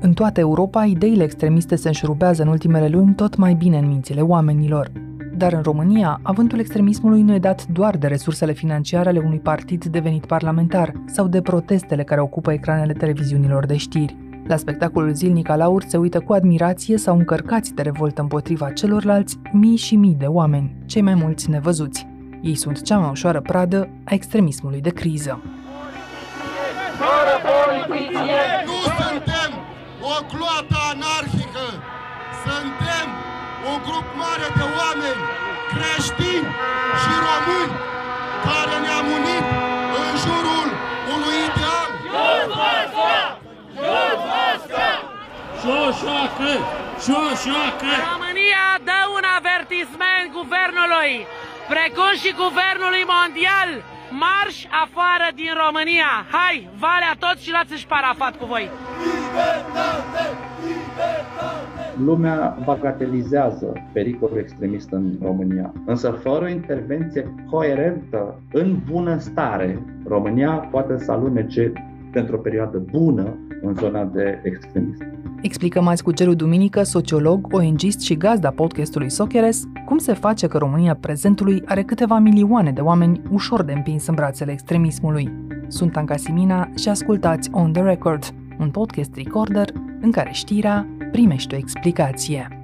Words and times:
În 0.00 0.12
toată 0.12 0.40
Europa, 0.40 0.84
ideile 0.84 1.22
extremiste 1.22 1.76
se 1.76 1.88
înșurubează 1.88 2.42
în 2.42 2.48
ultimele 2.48 2.88
luni 2.88 3.14
tot 3.14 3.36
mai 3.36 3.54
bine 3.54 3.78
în 3.78 3.86
mințile 3.86 4.20
oamenilor. 4.20 4.90
Dar 5.36 5.52
în 5.52 5.62
România, 5.62 6.20
avântul 6.22 6.58
extremismului 6.58 7.22
nu 7.22 7.34
e 7.34 7.38
dat 7.38 7.66
doar 7.66 7.96
de 7.96 8.06
resursele 8.06 8.52
financiare 8.52 9.08
ale 9.08 9.18
unui 9.18 9.38
partid 9.38 9.84
devenit 9.84 10.26
parlamentar 10.26 10.92
sau 11.06 11.28
de 11.28 11.40
protestele 11.40 12.02
care 12.02 12.20
ocupă 12.20 12.52
ecranele 12.52 12.92
televiziunilor 12.92 13.66
de 13.66 13.76
știri. 13.76 14.16
La 14.46 14.56
spectacolul 14.56 15.14
zilnic 15.14 15.48
al 15.48 15.60
aur 15.60 15.82
se 15.82 15.96
uită 15.96 16.20
cu 16.20 16.32
admirație 16.32 16.96
sau 16.96 17.16
încărcați 17.16 17.74
de 17.74 17.82
revoltă 17.82 18.20
împotriva 18.20 18.70
celorlalți 18.70 19.38
mii 19.52 19.76
și 19.76 19.96
mii 19.96 20.16
de 20.18 20.26
oameni, 20.26 20.76
cei 20.86 21.02
mai 21.02 21.14
mulți 21.14 21.50
nevăzuți. 21.50 22.06
Ei 22.42 22.54
sunt 22.54 22.82
cea 22.82 22.98
mai 22.98 23.10
ușoară 23.10 23.40
pradă 23.40 23.88
a 24.04 24.14
extremismului 24.14 24.80
de 24.80 24.90
criză. 24.90 25.42
Nu 28.68 28.78
suntem 29.00 29.50
o 30.00 30.16
cloată 30.32 30.76
anarhică, 30.92 31.66
suntem 32.44 33.06
un 33.70 33.78
grup 33.86 34.06
mare 34.22 34.48
de 34.58 34.64
oameni 34.80 35.22
creștini 35.72 36.48
și 37.00 37.12
români 37.26 37.74
care 38.46 38.74
ne-am 38.84 39.06
unit 39.18 39.46
în 40.00 40.10
jurul 40.24 40.68
unui 41.14 41.38
ideal. 41.48 41.90
Șoșoacă! 45.60 46.50
Șoșoacă! 47.04 47.92
România 48.12 48.66
dă 48.88 49.00
un 49.16 49.24
avertisment 49.38 50.26
guvernului, 50.38 51.12
precum 51.72 52.10
și 52.22 52.30
guvernului 52.42 53.04
mondial. 53.16 53.70
Marș 54.10 54.56
afară 54.84 55.28
din 55.34 55.52
România! 55.64 56.12
Hai, 56.36 56.68
valea 56.78 57.14
toți 57.18 57.44
și 57.44 57.50
luați-și 57.50 57.86
parafat 57.86 58.36
cu 58.36 58.46
voi! 58.46 58.70
lumea 62.04 62.58
bagatelizează 62.64 63.72
pericolul 63.92 64.38
extremist 64.38 64.92
în 64.92 65.12
România. 65.22 65.72
Însă 65.86 66.10
fără 66.10 66.44
o 66.44 66.48
intervenție 66.48 67.34
coerentă 67.50 68.40
în 68.52 68.76
bunăstare, 68.90 69.82
România 70.06 70.50
poate 70.50 70.98
să 70.98 71.12
alunece 71.12 71.72
pentru 72.12 72.36
o 72.36 72.38
perioadă 72.38 72.78
bună 72.78 73.36
în 73.62 73.74
zona 73.74 74.04
de 74.04 74.40
extremism. 74.42 75.17
Explică 75.40 75.80
Mați 75.80 76.02
Cugeru 76.02 76.34
Duminică, 76.34 76.82
sociolog, 76.82 77.54
ONGist 77.54 78.00
și 78.00 78.16
gazda 78.16 78.50
podcastului 78.50 79.10
Socheres, 79.10 79.62
cum 79.84 79.98
se 79.98 80.12
face 80.12 80.46
că 80.46 80.58
România 80.58 80.94
prezentului 80.94 81.62
are 81.66 81.82
câteva 81.82 82.18
milioane 82.18 82.72
de 82.72 82.80
oameni 82.80 83.22
ușor 83.30 83.62
de 83.62 83.72
împins 83.72 84.06
în 84.06 84.14
brațele 84.14 84.52
extremismului. 84.52 85.32
Sunt 85.68 85.96
Anca 85.96 86.16
Simina 86.16 86.70
și 86.76 86.88
ascultați 86.88 87.48
On 87.52 87.72
The 87.72 87.82
Record, 87.82 88.34
un 88.58 88.70
podcast 88.70 89.14
recorder 89.14 89.72
în 90.00 90.10
care 90.10 90.30
știrea 90.32 90.86
primește 91.12 91.54
o 91.54 91.58
explicație. 91.58 92.57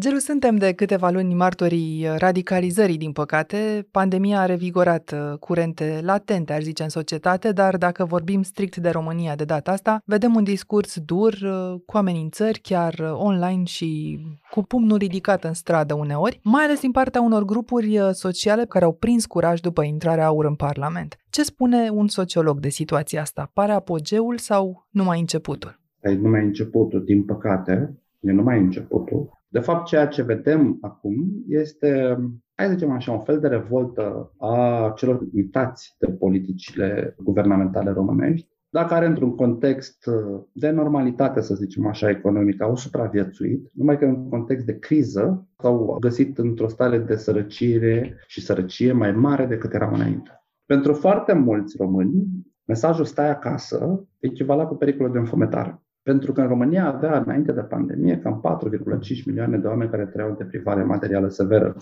Gelu, 0.00 0.18
suntem 0.18 0.56
de 0.56 0.72
câteva 0.72 1.10
luni 1.10 1.34
martorii 1.34 2.06
radicalizării, 2.18 2.96
din 2.96 3.12
păcate. 3.12 3.86
Pandemia 3.90 4.40
a 4.40 4.46
revigorat 4.46 5.12
uh, 5.12 5.38
curente 5.38 6.00
latente, 6.02 6.52
aș 6.52 6.62
zice, 6.62 6.82
în 6.82 6.88
societate, 6.88 7.52
dar 7.52 7.76
dacă 7.76 8.04
vorbim 8.04 8.42
strict 8.42 8.76
de 8.76 8.88
România 8.88 9.34
de 9.34 9.44
data 9.44 9.70
asta, 9.72 10.02
vedem 10.04 10.34
un 10.34 10.44
discurs 10.44 10.98
dur, 10.98 11.32
uh, 11.32 11.80
cu 11.86 11.96
amenințări, 11.96 12.58
chiar 12.58 12.94
uh, 12.98 13.10
online 13.12 13.64
și 13.64 14.18
cu 14.50 14.62
pumnul 14.62 14.96
ridicat 14.98 15.44
în 15.44 15.52
stradă 15.52 15.94
uneori, 15.94 16.40
mai 16.42 16.64
ales 16.64 16.80
din 16.80 16.90
partea 16.90 17.20
unor 17.20 17.44
grupuri 17.44 17.98
sociale 18.12 18.64
care 18.64 18.84
au 18.84 18.92
prins 18.92 19.26
curaj 19.26 19.60
după 19.60 19.82
intrarea 19.82 20.26
aur 20.26 20.44
în 20.44 20.54
Parlament. 20.54 21.16
Ce 21.30 21.42
spune 21.42 21.88
un 21.92 22.08
sociolog 22.08 22.58
de 22.58 22.68
situația 22.68 23.20
asta? 23.20 23.50
Pare 23.52 23.72
apogeul 23.72 24.38
sau 24.38 24.86
numai 24.90 25.20
începutul? 25.20 25.80
E 26.02 26.10
numai 26.14 26.44
începutul, 26.44 27.04
din 27.04 27.24
păcate, 27.24 27.94
e 28.20 28.32
numai 28.32 28.58
începutul. 28.58 29.38
De 29.52 29.58
fapt, 29.58 29.86
ceea 29.86 30.06
ce 30.06 30.22
vedem 30.22 30.78
acum 30.80 31.44
este, 31.48 32.18
hai 32.54 32.66
să 32.66 32.72
zicem 32.72 32.90
așa, 32.90 33.12
un 33.12 33.20
fel 33.20 33.40
de 33.40 33.48
revoltă 33.48 34.32
a 34.38 34.92
celor 34.96 35.26
uitați 35.34 35.94
de 35.98 36.06
politicile 36.06 37.14
guvernamentale 37.18 37.90
românești, 37.90 38.48
dar 38.68 38.86
care 38.86 39.06
într-un 39.06 39.34
context 39.34 40.04
de 40.52 40.70
normalitate, 40.70 41.40
să 41.40 41.54
zicem 41.54 41.86
așa, 41.86 42.10
economică, 42.10 42.64
au 42.64 42.76
supraviețuit, 42.76 43.70
numai 43.72 43.98
că 43.98 44.04
în 44.04 44.28
context 44.28 44.66
de 44.66 44.78
criză 44.78 45.48
s-au 45.58 45.96
găsit 46.00 46.38
într-o 46.38 46.68
stare 46.68 46.98
de 46.98 47.16
sărăcire 47.16 48.16
și 48.26 48.40
sărăcie 48.40 48.92
mai 48.92 49.12
mare 49.12 49.46
decât 49.46 49.74
erau 49.74 49.94
înainte. 49.94 50.44
Pentru 50.66 50.92
foarte 50.92 51.32
mulți 51.32 51.76
români, 51.76 52.26
mesajul 52.64 53.04
stai 53.04 53.30
acasă 53.30 54.06
echivala 54.18 54.66
cu 54.66 54.74
pericolul 54.74 55.12
de 55.12 55.18
înfometare. 55.18 55.82
Pentru 56.02 56.32
că 56.32 56.40
în 56.40 56.48
România 56.48 56.86
avea, 56.86 57.22
înainte 57.26 57.52
de 57.52 57.60
pandemie, 57.60 58.18
cam 58.18 58.60
4,5 59.18 59.24
milioane 59.26 59.56
de 59.56 59.66
oameni 59.66 59.90
care 59.90 60.06
trăiau 60.06 60.30
în 60.30 60.36
deprivare 60.36 60.82
materială 60.82 61.28
severă, 61.28 61.74
20%, 61.74 61.78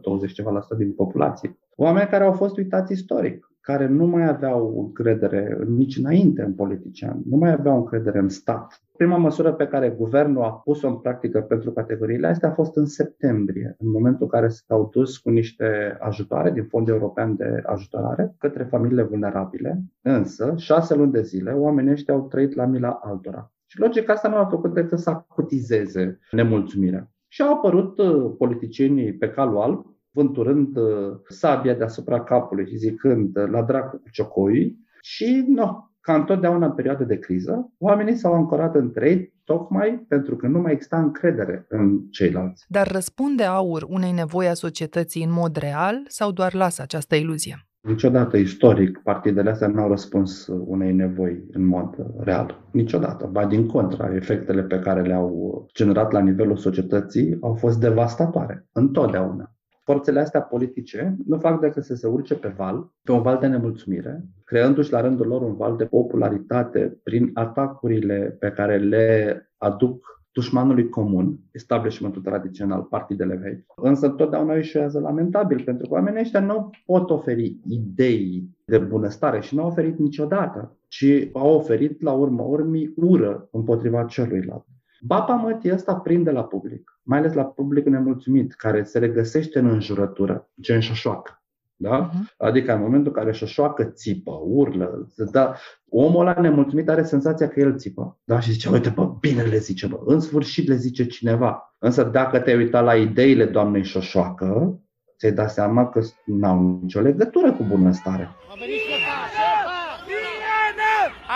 20 0.00 0.32
ceva 0.32 0.50
la 0.50 0.60
sută 0.60 0.74
din 0.74 0.92
populație. 0.92 1.58
Oameni 1.76 2.08
care 2.08 2.24
au 2.24 2.32
fost 2.32 2.56
uitați 2.56 2.92
istoric 2.92 3.48
care 3.64 3.86
nu 3.86 4.06
mai 4.06 4.28
aveau 4.28 4.80
încredere 4.80 5.58
nici 5.66 5.96
înainte 5.96 6.42
în 6.42 6.54
politician, 6.54 7.22
nu 7.30 7.36
mai 7.36 7.52
aveau 7.52 7.76
încredere 7.76 8.18
în 8.18 8.28
stat. 8.28 8.82
Prima 8.96 9.16
măsură 9.16 9.52
pe 9.52 9.66
care 9.66 9.88
guvernul 9.88 10.42
a 10.42 10.50
pus-o 10.50 10.88
în 10.88 10.96
practică 10.96 11.40
pentru 11.40 11.72
categoriile 11.72 12.26
astea 12.26 12.48
a 12.48 12.52
fost 12.52 12.76
în 12.76 12.86
septembrie, 12.86 13.76
în 13.78 13.90
momentul 13.90 14.22
în 14.22 14.28
care 14.28 14.48
s-au 14.48 14.88
dus 14.92 15.18
cu 15.18 15.30
niște 15.30 15.96
ajutoare 16.00 16.50
din 16.50 16.64
Fondul 16.64 16.94
European 16.94 17.36
de 17.36 17.62
Ajutorare 17.66 18.34
către 18.38 18.64
familiile 18.64 19.02
vulnerabile. 19.02 19.82
Însă, 20.02 20.54
șase 20.56 20.94
luni 20.94 21.12
de 21.12 21.22
zile, 21.22 21.52
oamenii 21.52 21.92
ăștia 21.92 22.14
au 22.14 22.26
trăit 22.26 22.54
la 22.54 22.64
mila 22.64 23.00
altora. 23.02 23.52
Și 23.66 23.80
logic 23.80 24.08
asta 24.08 24.28
nu 24.28 24.36
a 24.36 24.44
făcut 24.44 24.74
decât 24.74 24.98
să 24.98 25.10
acutizeze 25.10 26.18
nemulțumirea. 26.30 27.10
Și 27.28 27.42
au 27.42 27.52
apărut 27.52 27.98
uh, 27.98 28.34
politicienii 28.38 29.12
pe 29.12 29.30
calul 29.30 29.60
alb, 29.60 29.93
vânturând 30.14 30.76
uh, 30.76 31.16
sabia 31.28 31.74
deasupra 31.74 32.22
capului 32.22 32.66
și 32.66 32.76
zicând 32.76 33.36
uh, 33.36 33.48
la 33.50 33.62
dracu 33.62 33.96
cu 33.96 34.08
ciocoi 34.10 34.76
și 35.00 35.44
no, 35.48 35.88
ca 36.00 36.14
întotdeauna 36.14 36.66
în 36.66 36.72
perioade 36.72 37.04
de 37.04 37.18
criză, 37.18 37.72
oamenii 37.78 38.16
s-au 38.16 38.34
ancorat 38.34 38.74
între 38.74 39.10
ei 39.10 39.32
tocmai 39.44 40.04
pentru 40.08 40.36
că 40.36 40.46
nu 40.46 40.60
mai 40.60 40.72
exista 40.72 40.98
încredere 40.98 41.66
în 41.68 42.00
ceilalți. 42.10 42.64
Dar 42.68 42.90
răspunde 42.90 43.42
aur 43.42 43.86
unei 43.88 44.12
nevoi 44.12 44.48
a 44.48 44.54
societății 44.54 45.24
în 45.24 45.32
mod 45.32 45.56
real 45.56 46.02
sau 46.06 46.32
doar 46.32 46.54
lasă 46.54 46.82
această 46.82 47.14
iluzie? 47.14 47.66
Niciodată 47.80 48.36
istoric 48.36 48.98
partidele 48.98 49.50
astea 49.50 49.68
nu 49.68 49.80
au 49.80 49.88
răspuns 49.88 50.46
unei 50.46 50.92
nevoi 50.92 51.44
în 51.50 51.66
mod 51.66 51.96
real. 52.18 52.68
Niciodată. 52.72 53.28
Ba 53.32 53.46
din 53.46 53.66
contra, 53.66 54.14
efectele 54.14 54.62
pe 54.62 54.78
care 54.78 55.02
le-au 55.02 55.66
generat 55.74 56.12
la 56.12 56.20
nivelul 56.20 56.56
societății 56.56 57.36
au 57.40 57.54
fost 57.54 57.80
devastatoare. 57.80 58.66
Întotdeauna. 58.72 59.54
Forțele 59.84 60.20
astea 60.20 60.42
politice 60.42 61.16
nu 61.26 61.38
fac 61.38 61.60
decât 61.60 61.84
să 61.84 61.94
se 61.94 62.06
urce 62.06 62.34
pe 62.34 62.48
val, 62.56 62.92
pe 63.02 63.12
un 63.12 63.22
val 63.22 63.38
de 63.38 63.46
nemulțumire, 63.46 64.24
creându-și 64.44 64.92
la 64.92 65.00
rândul 65.00 65.26
lor 65.26 65.42
un 65.42 65.54
val 65.54 65.76
de 65.76 65.84
popularitate 65.84 67.00
prin 67.02 67.30
atacurile 67.34 68.36
pe 68.38 68.50
care 68.50 68.78
le 68.78 69.36
aduc 69.56 70.14
dușmanului 70.32 70.88
comun, 70.88 71.38
establishmentul 71.50 72.22
tradițional, 72.22 72.82
partidele 72.82 73.34
vechi. 73.34 73.64
Însă 73.76 74.08
totdeauna 74.08 74.54
eșuează 74.54 74.98
lamentabil, 74.98 75.62
pentru 75.64 75.88
că 75.88 75.94
oamenii 75.94 76.20
ăștia 76.20 76.40
nu 76.40 76.70
pot 76.86 77.10
oferi 77.10 77.58
idei 77.68 78.48
de 78.64 78.78
bunăstare 78.78 79.40
și 79.40 79.54
nu 79.54 79.62
au 79.62 79.68
oferit 79.68 79.98
niciodată, 79.98 80.76
ci 80.88 81.28
au 81.32 81.54
oferit 81.54 82.02
la 82.02 82.12
urmă 82.12 82.42
urmii 82.42 82.92
ură 82.96 83.48
împotriva 83.50 84.04
celuilalt. 84.04 84.64
Bapa 85.06 85.34
mătii 85.34 85.72
ăsta 85.72 85.94
prinde 85.94 86.30
la 86.30 86.44
public, 86.44 87.00
mai 87.02 87.18
ales 87.18 87.32
la 87.32 87.44
publicul 87.44 87.92
nemulțumit, 87.92 88.54
care 88.54 88.82
se 88.82 88.98
regăsește 88.98 89.58
în 89.58 89.68
înjurătură, 89.68 90.48
gen 90.60 90.80
șoșoacă. 90.80 91.42
Da? 91.76 92.10
Uh-huh. 92.10 92.36
Adică 92.36 92.74
în 92.74 92.80
momentul 92.80 93.12
în 93.14 93.22
care 93.22 93.32
șoșoacă 93.32 93.84
țipă, 93.84 94.40
urlă, 94.44 95.08
da, 95.30 95.54
omul 95.88 96.20
ăla 96.26 96.40
nemulțumit 96.40 96.88
are 96.88 97.02
senzația 97.02 97.48
că 97.48 97.60
el 97.60 97.76
țipă. 97.76 98.18
Da? 98.24 98.40
Și 98.40 98.50
zice, 98.52 98.68
uite, 98.68 98.88
bă, 98.88 99.16
bine 99.20 99.42
le 99.42 99.58
zice, 99.58 99.86
bă, 99.86 100.00
în 100.04 100.20
sfârșit 100.20 100.68
le 100.68 100.76
zice 100.76 101.06
cineva. 101.06 101.76
Însă 101.78 102.02
dacă 102.02 102.38
te-ai 102.38 102.56
uitat 102.56 102.84
la 102.84 102.96
ideile 102.96 103.44
doamnei 103.44 103.84
șoșoacă, 103.84 104.80
ți-ai 105.18 105.32
dat 105.32 105.50
seama 105.50 105.88
că 105.88 106.00
n-au 106.24 106.78
nicio 106.82 107.00
legătură 107.00 107.52
cu 107.52 107.62
bunăstare. 107.62 108.28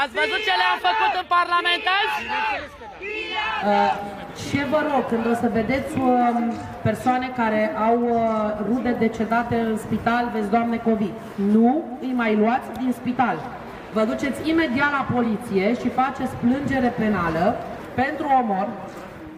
Ați 0.02 0.14
văzut 0.20 0.40
ce 0.48 0.54
le-am 0.60 0.78
făcut 0.88 1.12
în 1.22 1.26
Parlament 1.36 1.84
azi? 1.98 2.18
Uh, 3.70 3.92
ce 4.48 4.60
vă 4.72 4.80
rog, 4.90 5.02
când 5.10 5.24
o 5.32 5.34
să 5.42 5.48
vedeți 5.58 5.92
uh, 5.98 6.08
persoane 6.88 7.26
care 7.40 7.62
au 7.88 7.96
uh, 8.02 8.22
rude 8.68 8.92
decedate 9.06 9.56
în 9.68 9.76
spital, 9.84 10.24
vezi, 10.34 10.50
Doamne, 10.54 10.76
COVID, 10.88 11.14
nu 11.54 11.68
îi 12.04 12.12
mai 12.22 12.32
luați 12.42 12.68
din 12.80 12.92
spital. 13.00 13.36
Vă 13.96 14.02
duceți 14.10 14.38
imediat 14.52 14.90
la 14.98 15.04
poliție 15.14 15.66
și 15.80 15.88
faceți 16.00 16.34
plângere 16.44 16.90
penală 17.00 17.44
pentru 18.00 18.26
omor, 18.40 18.66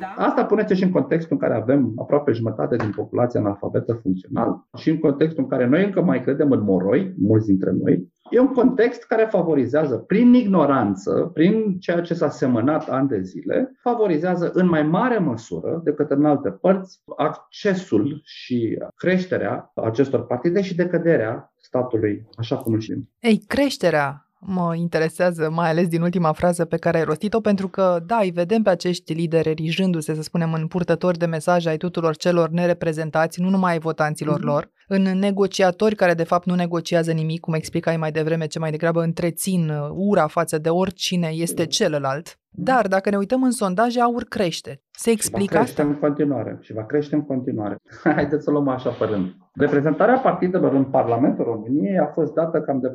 da? 0.02 0.10
Asta 0.28 0.44
puneți 0.44 0.74
și 0.74 0.82
în 0.82 0.90
contextul 0.90 1.36
în 1.36 1.48
care 1.48 1.60
avem 1.60 1.92
aproape 1.96 2.32
jumătate 2.32 2.76
din 2.76 2.92
populația 2.96 3.40
analfabetă 3.40 3.92
funcțional 4.02 4.48
și 4.76 4.90
în 4.90 4.98
contextul 4.98 5.42
în 5.42 5.48
care 5.48 5.66
noi 5.66 5.84
încă 5.84 6.02
mai 6.02 6.22
credem 6.22 6.50
în 6.50 6.62
moroi, 6.62 7.14
mulți 7.18 7.46
dintre 7.46 7.70
noi, 7.82 8.08
E 8.30 8.38
un 8.38 8.52
context 8.52 9.04
care 9.04 9.28
favorizează, 9.30 9.96
prin 9.96 10.34
ignoranță, 10.34 11.30
prin 11.34 11.78
ceea 11.78 12.00
ce 12.00 12.14
s-a 12.14 12.30
semănat 12.30 12.88
ani 12.88 13.08
de 13.08 13.20
zile, 13.20 13.76
favorizează 13.80 14.50
în 14.54 14.68
mai 14.68 14.82
mare 14.82 15.18
măsură 15.18 15.80
decât 15.84 16.10
în 16.10 16.24
alte 16.24 16.50
părți 16.50 17.02
accesul 17.16 18.20
și 18.24 18.78
creșterea 18.96 19.72
acestor 19.74 20.26
partide 20.26 20.62
și 20.62 20.74
decăderea 20.74 21.52
statului, 21.56 22.26
așa 22.36 22.56
cum 22.56 22.72
îl 22.72 22.80
știm. 22.80 23.08
Ei, 23.20 23.44
creșterea 23.46 24.29
mă 24.42 24.74
interesează, 24.74 25.50
mai 25.50 25.68
ales 25.68 25.88
din 25.88 26.02
ultima 26.02 26.32
frază 26.32 26.64
pe 26.64 26.76
care 26.76 26.98
ai 26.98 27.04
rostit-o, 27.04 27.40
pentru 27.40 27.68
că, 27.68 28.02
da, 28.06 28.18
îi 28.22 28.30
vedem 28.30 28.62
pe 28.62 28.70
acești 28.70 29.12
lideri 29.12 29.48
erijându-se, 29.48 30.14
să 30.14 30.22
spunem, 30.22 30.52
în 30.52 30.66
purtători 30.66 31.18
de 31.18 31.26
mesaje 31.26 31.68
ai 31.68 31.76
tuturor 31.76 32.16
celor 32.16 32.48
nereprezentați, 32.48 33.40
nu 33.40 33.48
numai 33.48 33.72
ai 33.72 33.78
votanților 33.78 34.38
mm-hmm. 34.38 34.44
lor, 34.44 34.70
în 34.86 35.02
negociatori 35.02 35.94
care, 35.94 36.14
de 36.14 36.24
fapt, 36.24 36.46
nu 36.46 36.54
negociază 36.54 37.12
nimic, 37.12 37.40
cum 37.40 37.54
explicai 37.54 37.96
mai 37.96 38.12
devreme, 38.12 38.46
ce 38.46 38.58
mai 38.58 38.70
degrabă 38.70 39.02
întrețin 39.02 39.68
uh, 39.68 39.88
ura 39.90 40.26
față 40.26 40.58
de 40.58 40.68
oricine 40.68 41.28
este 41.28 41.66
celălalt. 41.66 42.38
Dar, 42.52 42.88
dacă 42.88 43.10
ne 43.10 43.16
uităm 43.16 43.42
în 43.42 43.50
sondaje, 43.50 44.00
aur 44.00 44.24
crește. 44.24 44.82
Se 44.90 45.10
explică 45.10 45.54
va 45.54 45.60
crește 45.60 45.80
asta? 45.80 45.92
în 45.92 45.98
continuare 45.98 46.58
și 46.60 46.72
va 46.72 46.84
crește 46.84 47.14
în 47.14 47.24
continuare. 47.24 47.76
Haideți 48.16 48.44
să 48.44 48.50
luăm 48.50 48.68
așa 48.68 48.90
pe 48.90 49.04
rând. 49.04 49.36
Reprezentarea 49.52 50.18
partidelor 50.18 50.72
în 50.72 50.84
Parlamentul 50.84 51.44
României 51.44 51.98
a 51.98 52.06
fost 52.06 52.34
dată 52.34 52.60
cam 52.60 52.80
de 52.80 52.88
40-50% 52.88 52.94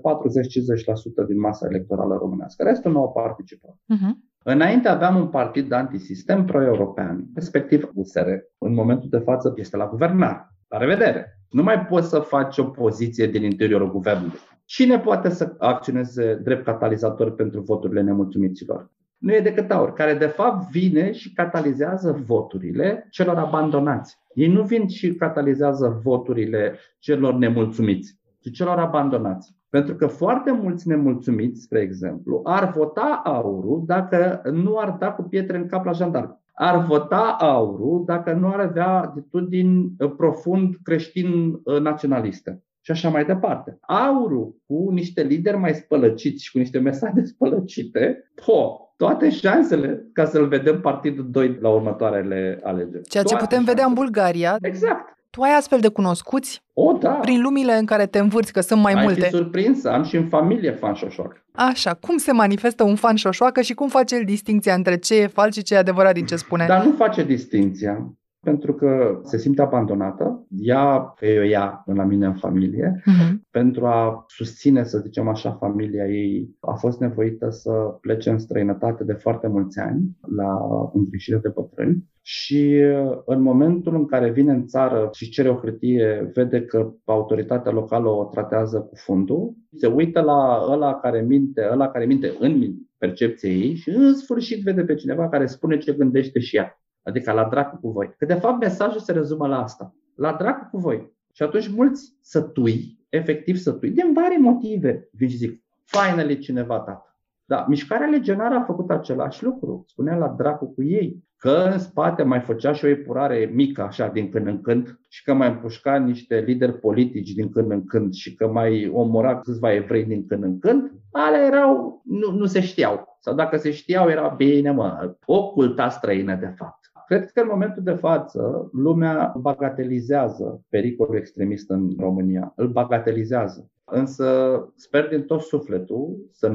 din 1.28 1.40
masa 1.40 1.68
electorală 1.69 2.16
românească. 2.16 2.63
Restul 2.63 2.92
nu 2.92 3.00
au 3.00 3.12
participat. 3.12 3.72
Uh-huh. 3.72 4.34
Înainte 4.44 4.88
aveam 4.88 5.16
un 5.16 5.28
partid 5.28 5.69
de 5.69 5.75
antisistem 5.75 6.46
pro-european, 6.46 7.25
respectiv 7.36 7.90
USR. 7.94 8.28
În 8.58 8.74
momentul 8.74 9.10
de 9.10 9.18
față 9.18 9.54
este 9.56 9.78
la 9.78 9.88
guvernare. 9.88 10.50
La 10.68 10.78
revedere! 10.78 11.40
Nu 11.50 11.63
mai 11.63 11.86
poți 11.86 12.10
să 12.10 12.19
faci 12.19 12.58
o 12.58 12.63
poziție 12.63 13.28
din 13.28 13.44
interiorul 13.44 13.92
guvernului. 13.92 14.40
Cine 14.66 15.00
poate 15.00 15.30
să 15.30 15.56
acționeze 15.58 16.36
drept 16.44 16.66
catalizator 16.66 17.36
pentru 17.36 17.62
voturile 17.62 18.01
nemulțumiților? 18.01 18.92
Nu 19.25 19.33
e 19.33 19.39
decât 19.39 19.72
aur, 19.72 19.94
care 19.94 20.13
de 20.13 20.25
fapt 20.25 20.72
vine 20.72 21.12
și 21.12 21.33
catalizează 21.33 22.24
voturile 22.25 23.07
celor 23.10 23.38
abandonați. 23.38 24.18
Ei 24.33 24.48
nu 24.48 24.63
vin 24.63 24.88
și 24.88 25.13
catalizează 25.13 26.00
voturile 26.04 26.80
celor 27.00 27.33
nemulțumiți, 27.33 28.19
ci 28.39 28.51
celor 28.51 28.77
abandonați. 28.77 29.56
Pentru 29.69 29.95
că 29.95 30.07
foarte 30.07 30.51
mulți 30.51 30.88
nemulțumiți, 30.88 31.62
spre 31.62 31.80
exemplu, 31.80 32.42
ar 32.44 32.72
vota 32.72 33.22
aurul 33.24 33.83
dacă 33.86 34.42
nu 34.51 34.77
ar 34.77 34.95
da 35.00 35.12
cu 35.12 35.22
pietre 35.22 35.57
în 35.57 35.68
cap 35.68 35.86
la 35.86 35.92
jandarm. 35.92 36.44
Ar 36.54 36.86
vota 36.86 37.36
aurul 37.39 38.04
dacă 38.06 38.33
nu 38.33 38.48
ar 38.48 38.60
avea 38.60 38.88
atitudini 38.88 39.95
profund 40.18 40.75
creștin-naționaliste 40.83 42.63
și 42.81 42.92
așa 42.92 43.10
mai 43.10 43.25
departe. 43.25 43.77
Aurul 43.81 44.56
cu 44.66 44.89
niște 44.92 45.24
lideri 45.24 45.57
mai 45.57 45.74
spălăciți 45.74 46.44
și 46.44 46.51
cu 46.51 46.57
niște 46.57 46.80
mesaje 46.80 47.24
spălăcite, 47.33 48.31
po, 48.45 48.85
toate 48.96 49.30
șansele 49.30 50.06
ca 50.14 50.26
să-l 50.26 50.48
vedem 50.48 50.82
partidul 50.82 51.28
2 51.32 51.58
la 51.62 51.70
următoarele 51.70 52.60
alegeri. 52.64 53.08
Ceea 53.08 53.24
ce 53.24 53.30
toate 53.30 53.46
putem 53.46 53.64
vedea 53.64 53.86
în 53.86 53.94
Bulgaria. 53.94 54.58
Exact. 54.62 55.14
Tu 55.30 55.42
ai 55.42 55.56
astfel 55.58 55.80
de 55.80 55.88
cunoscuți? 55.88 56.64
O, 56.74 56.92
da. 56.92 57.10
Prin 57.10 57.42
lumile 57.42 57.74
în 57.74 57.86
care 57.86 58.06
te 58.06 58.20
învârți, 58.20 58.54
că 58.54 58.62
sunt 58.62 58.82
mai 58.82 58.94
ai 58.94 59.04
multe. 59.04 59.24
Ai 59.24 59.30
surprins, 59.30 59.86
am 59.86 60.04
și 60.04 60.16
în 60.16 60.28
familie 60.28 60.72
fan 60.72 60.94
șoșoacă. 60.94 61.46
Așa, 61.52 61.94
cum 61.94 62.18
se 62.18 62.32
manifestă 62.32 62.84
un 62.84 62.96
fan 62.96 63.16
șoșoacă 63.16 63.62
și 63.62 63.74
cum 63.74 63.88
face 63.88 64.16
el 64.16 64.24
distinția 64.26 64.74
între 64.74 64.98
ce 64.98 65.16
e 65.16 65.28
fals 65.28 65.56
și 65.56 65.64
ce 65.64 65.74
e 65.74 65.78
adevărat 65.78 66.14
din 66.14 66.26
ce 66.26 66.36
spune? 66.36 66.66
Dar 66.68 66.86
nu 66.86 66.92
face 66.92 67.24
distinția 67.24 68.14
pentru 68.46 68.74
că 68.74 69.20
se 69.24 69.38
simte 69.38 69.62
abandonată, 69.62 70.46
ea 70.50 71.00
pe 71.20 71.48
ea 71.50 71.84
la 71.86 72.04
mine 72.04 72.26
în 72.26 72.34
familie, 72.34 73.02
uh-huh. 73.02 73.34
pentru 73.52 73.86
a 73.86 74.26
susține, 74.28 74.84
să 74.84 75.00
zicem 75.00 75.28
așa, 75.28 75.52
familia 75.52 76.08
ei, 76.08 76.56
a 76.60 76.74
fost 76.74 77.00
nevoită 77.00 77.50
să 77.50 77.72
plece 78.02 78.30
în 78.30 78.38
străinătate 78.38 79.04
de 79.04 79.14
foarte 79.14 79.48
mulți 79.48 79.80
ani 79.80 80.18
la 80.36 80.58
îngrijire 80.94 81.38
de 81.38 81.50
bătrâni 81.50 82.04
și 82.22 82.82
în 83.26 83.42
momentul 83.42 83.96
în 83.96 84.06
care 84.06 84.32
vine 84.32 84.52
în 84.52 84.66
țară 84.66 85.10
și 85.14 85.30
cere 85.30 85.50
o 85.50 85.60
hârtie, 85.60 86.32
vede 86.34 86.62
că 86.62 86.92
autoritatea 87.04 87.72
locală 87.72 88.10
o 88.10 88.24
tratează 88.24 88.80
cu 88.80 88.96
fundul, 88.96 89.54
se 89.76 89.88
uită 89.88 90.22
la 90.22 90.66
ăla 90.70 90.96
care 91.00 91.22
minte, 91.22 91.68
ăla 91.72 91.90
care 91.90 92.06
minte 92.06 92.34
în 92.40 92.74
percepție 92.98 93.50
ei 93.50 93.76
și 93.76 93.90
în 93.90 94.16
sfârșit 94.16 94.64
vede 94.64 94.84
pe 94.84 94.96
cineva 94.96 95.30
care 95.30 95.46
spune 95.46 95.78
ce 95.78 95.94
gândește 95.94 96.40
și 96.40 96.56
ea. 96.56 96.80
Adică 97.06 97.31
la 97.31 97.44
dracu 97.44 97.78
cu 97.81 97.90
voi. 97.90 98.13
Că 98.18 98.25
de 98.25 98.34
fapt 98.34 98.60
mesajul 98.60 99.00
se 99.00 99.12
rezumă 99.12 99.48
la 99.48 99.63
asta. 99.63 99.96
La 100.16 100.36
dracu 100.40 100.68
cu 100.72 100.78
voi. 100.78 101.13
Și 101.34 101.44
atunci 101.44 101.68
mulți 101.68 102.18
sătui, 102.22 103.00
efectiv 103.10 103.57
sătui, 103.57 103.90
din 103.90 104.13
vari 104.13 104.42
motive, 104.42 105.10
vin 105.12 105.30
și 105.30 105.38
zic, 105.38 105.63
finally 105.84 106.40
cineva 106.40 106.80
tată. 106.80 107.16
Da, 107.46 107.66
mișcarea 107.69 108.07
legionară 108.07 108.56
a 108.56 108.63
făcut 108.63 108.90
același 108.90 109.44
lucru. 109.44 109.84
Spunea 109.88 110.18
la 110.18 110.28
dracu 110.28 110.74
cu 110.74 110.84
ei. 110.84 111.24
Că 111.38 111.69
în 111.72 111.80
spate 111.80 112.24
mai 112.24 112.40
făcea 112.40 112.74
și 112.74 112.86
o 112.86 112.88
epurare 112.88 113.51
mică, 113.54 113.81
așa, 113.81 114.08
din 114.08 114.30
când 114.30 114.48
în 114.48 114.62
când, 114.62 115.00
și 115.10 115.24
că 115.24 115.34
mai 115.34 115.50
împușca 115.50 115.98
niște 115.98 116.40
lideri 116.40 116.80
politici 116.80 117.34
din 117.34 117.50
când 117.50 117.72
în 117.72 117.86
când 117.86 118.13
și 118.13 118.36
că 118.36 118.48
mai 118.48 118.92
omora 118.94 119.40
câțiva 119.40 119.74
evrei 119.74 120.06
din 120.06 120.25
când 120.25 120.44
în 120.44 120.60
când, 120.60 120.92
ale 121.12 121.38
erau, 121.38 122.01
nu, 122.04 122.31
nu 122.31 122.46
se 122.46 122.62
știau. 122.62 123.18
Sau 123.19 123.34
dacă 123.34 123.58
se 123.58 123.72
știau, 123.72 124.10
era 124.10 124.28
bine, 124.28 124.72
mă, 124.72 125.16
o 125.25 125.51
culta 125.51 125.90
străină, 125.90 126.36
de 126.36 126.54
fapt. 126.58 126.92
Cred 127.07 127.31
că 127.31 127.42
în 127.42 127.48
momentul 127.52 127.84
de 127.84 127.94
față 127.94 128.69
lumea 128.72 129.34
bagatelizează 129.38 130.66
pericolul 130.69 131.16
extremist 131.16 131.69
în 131.69 131.96
România. 132.00 132.54
Îl 132.56 132.68
bagatelizează. 132.68 133.69
Însă 133.86 134.60
sper 134.75 135.07
din 135.07 135.24
tot 135.24 135.42
sufletul 135.42 136.30
să 136.31 136.54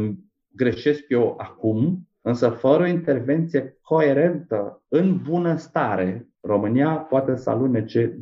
greșesc 0.56 1.04
eu 1.08 1.34
acum, 1.38 2.08
însă 2.20 2.48
fără 2.48 2.82
o 2.82 2.86
intervenție 2.86 3.78
coerentă 3.82 4.82
în 4.88 5.20
bunăstare, 5.22 6.28
România 6.40 6.96
poate 6.96 7.36
să 7.36 7.50
alunece 7.50 8.18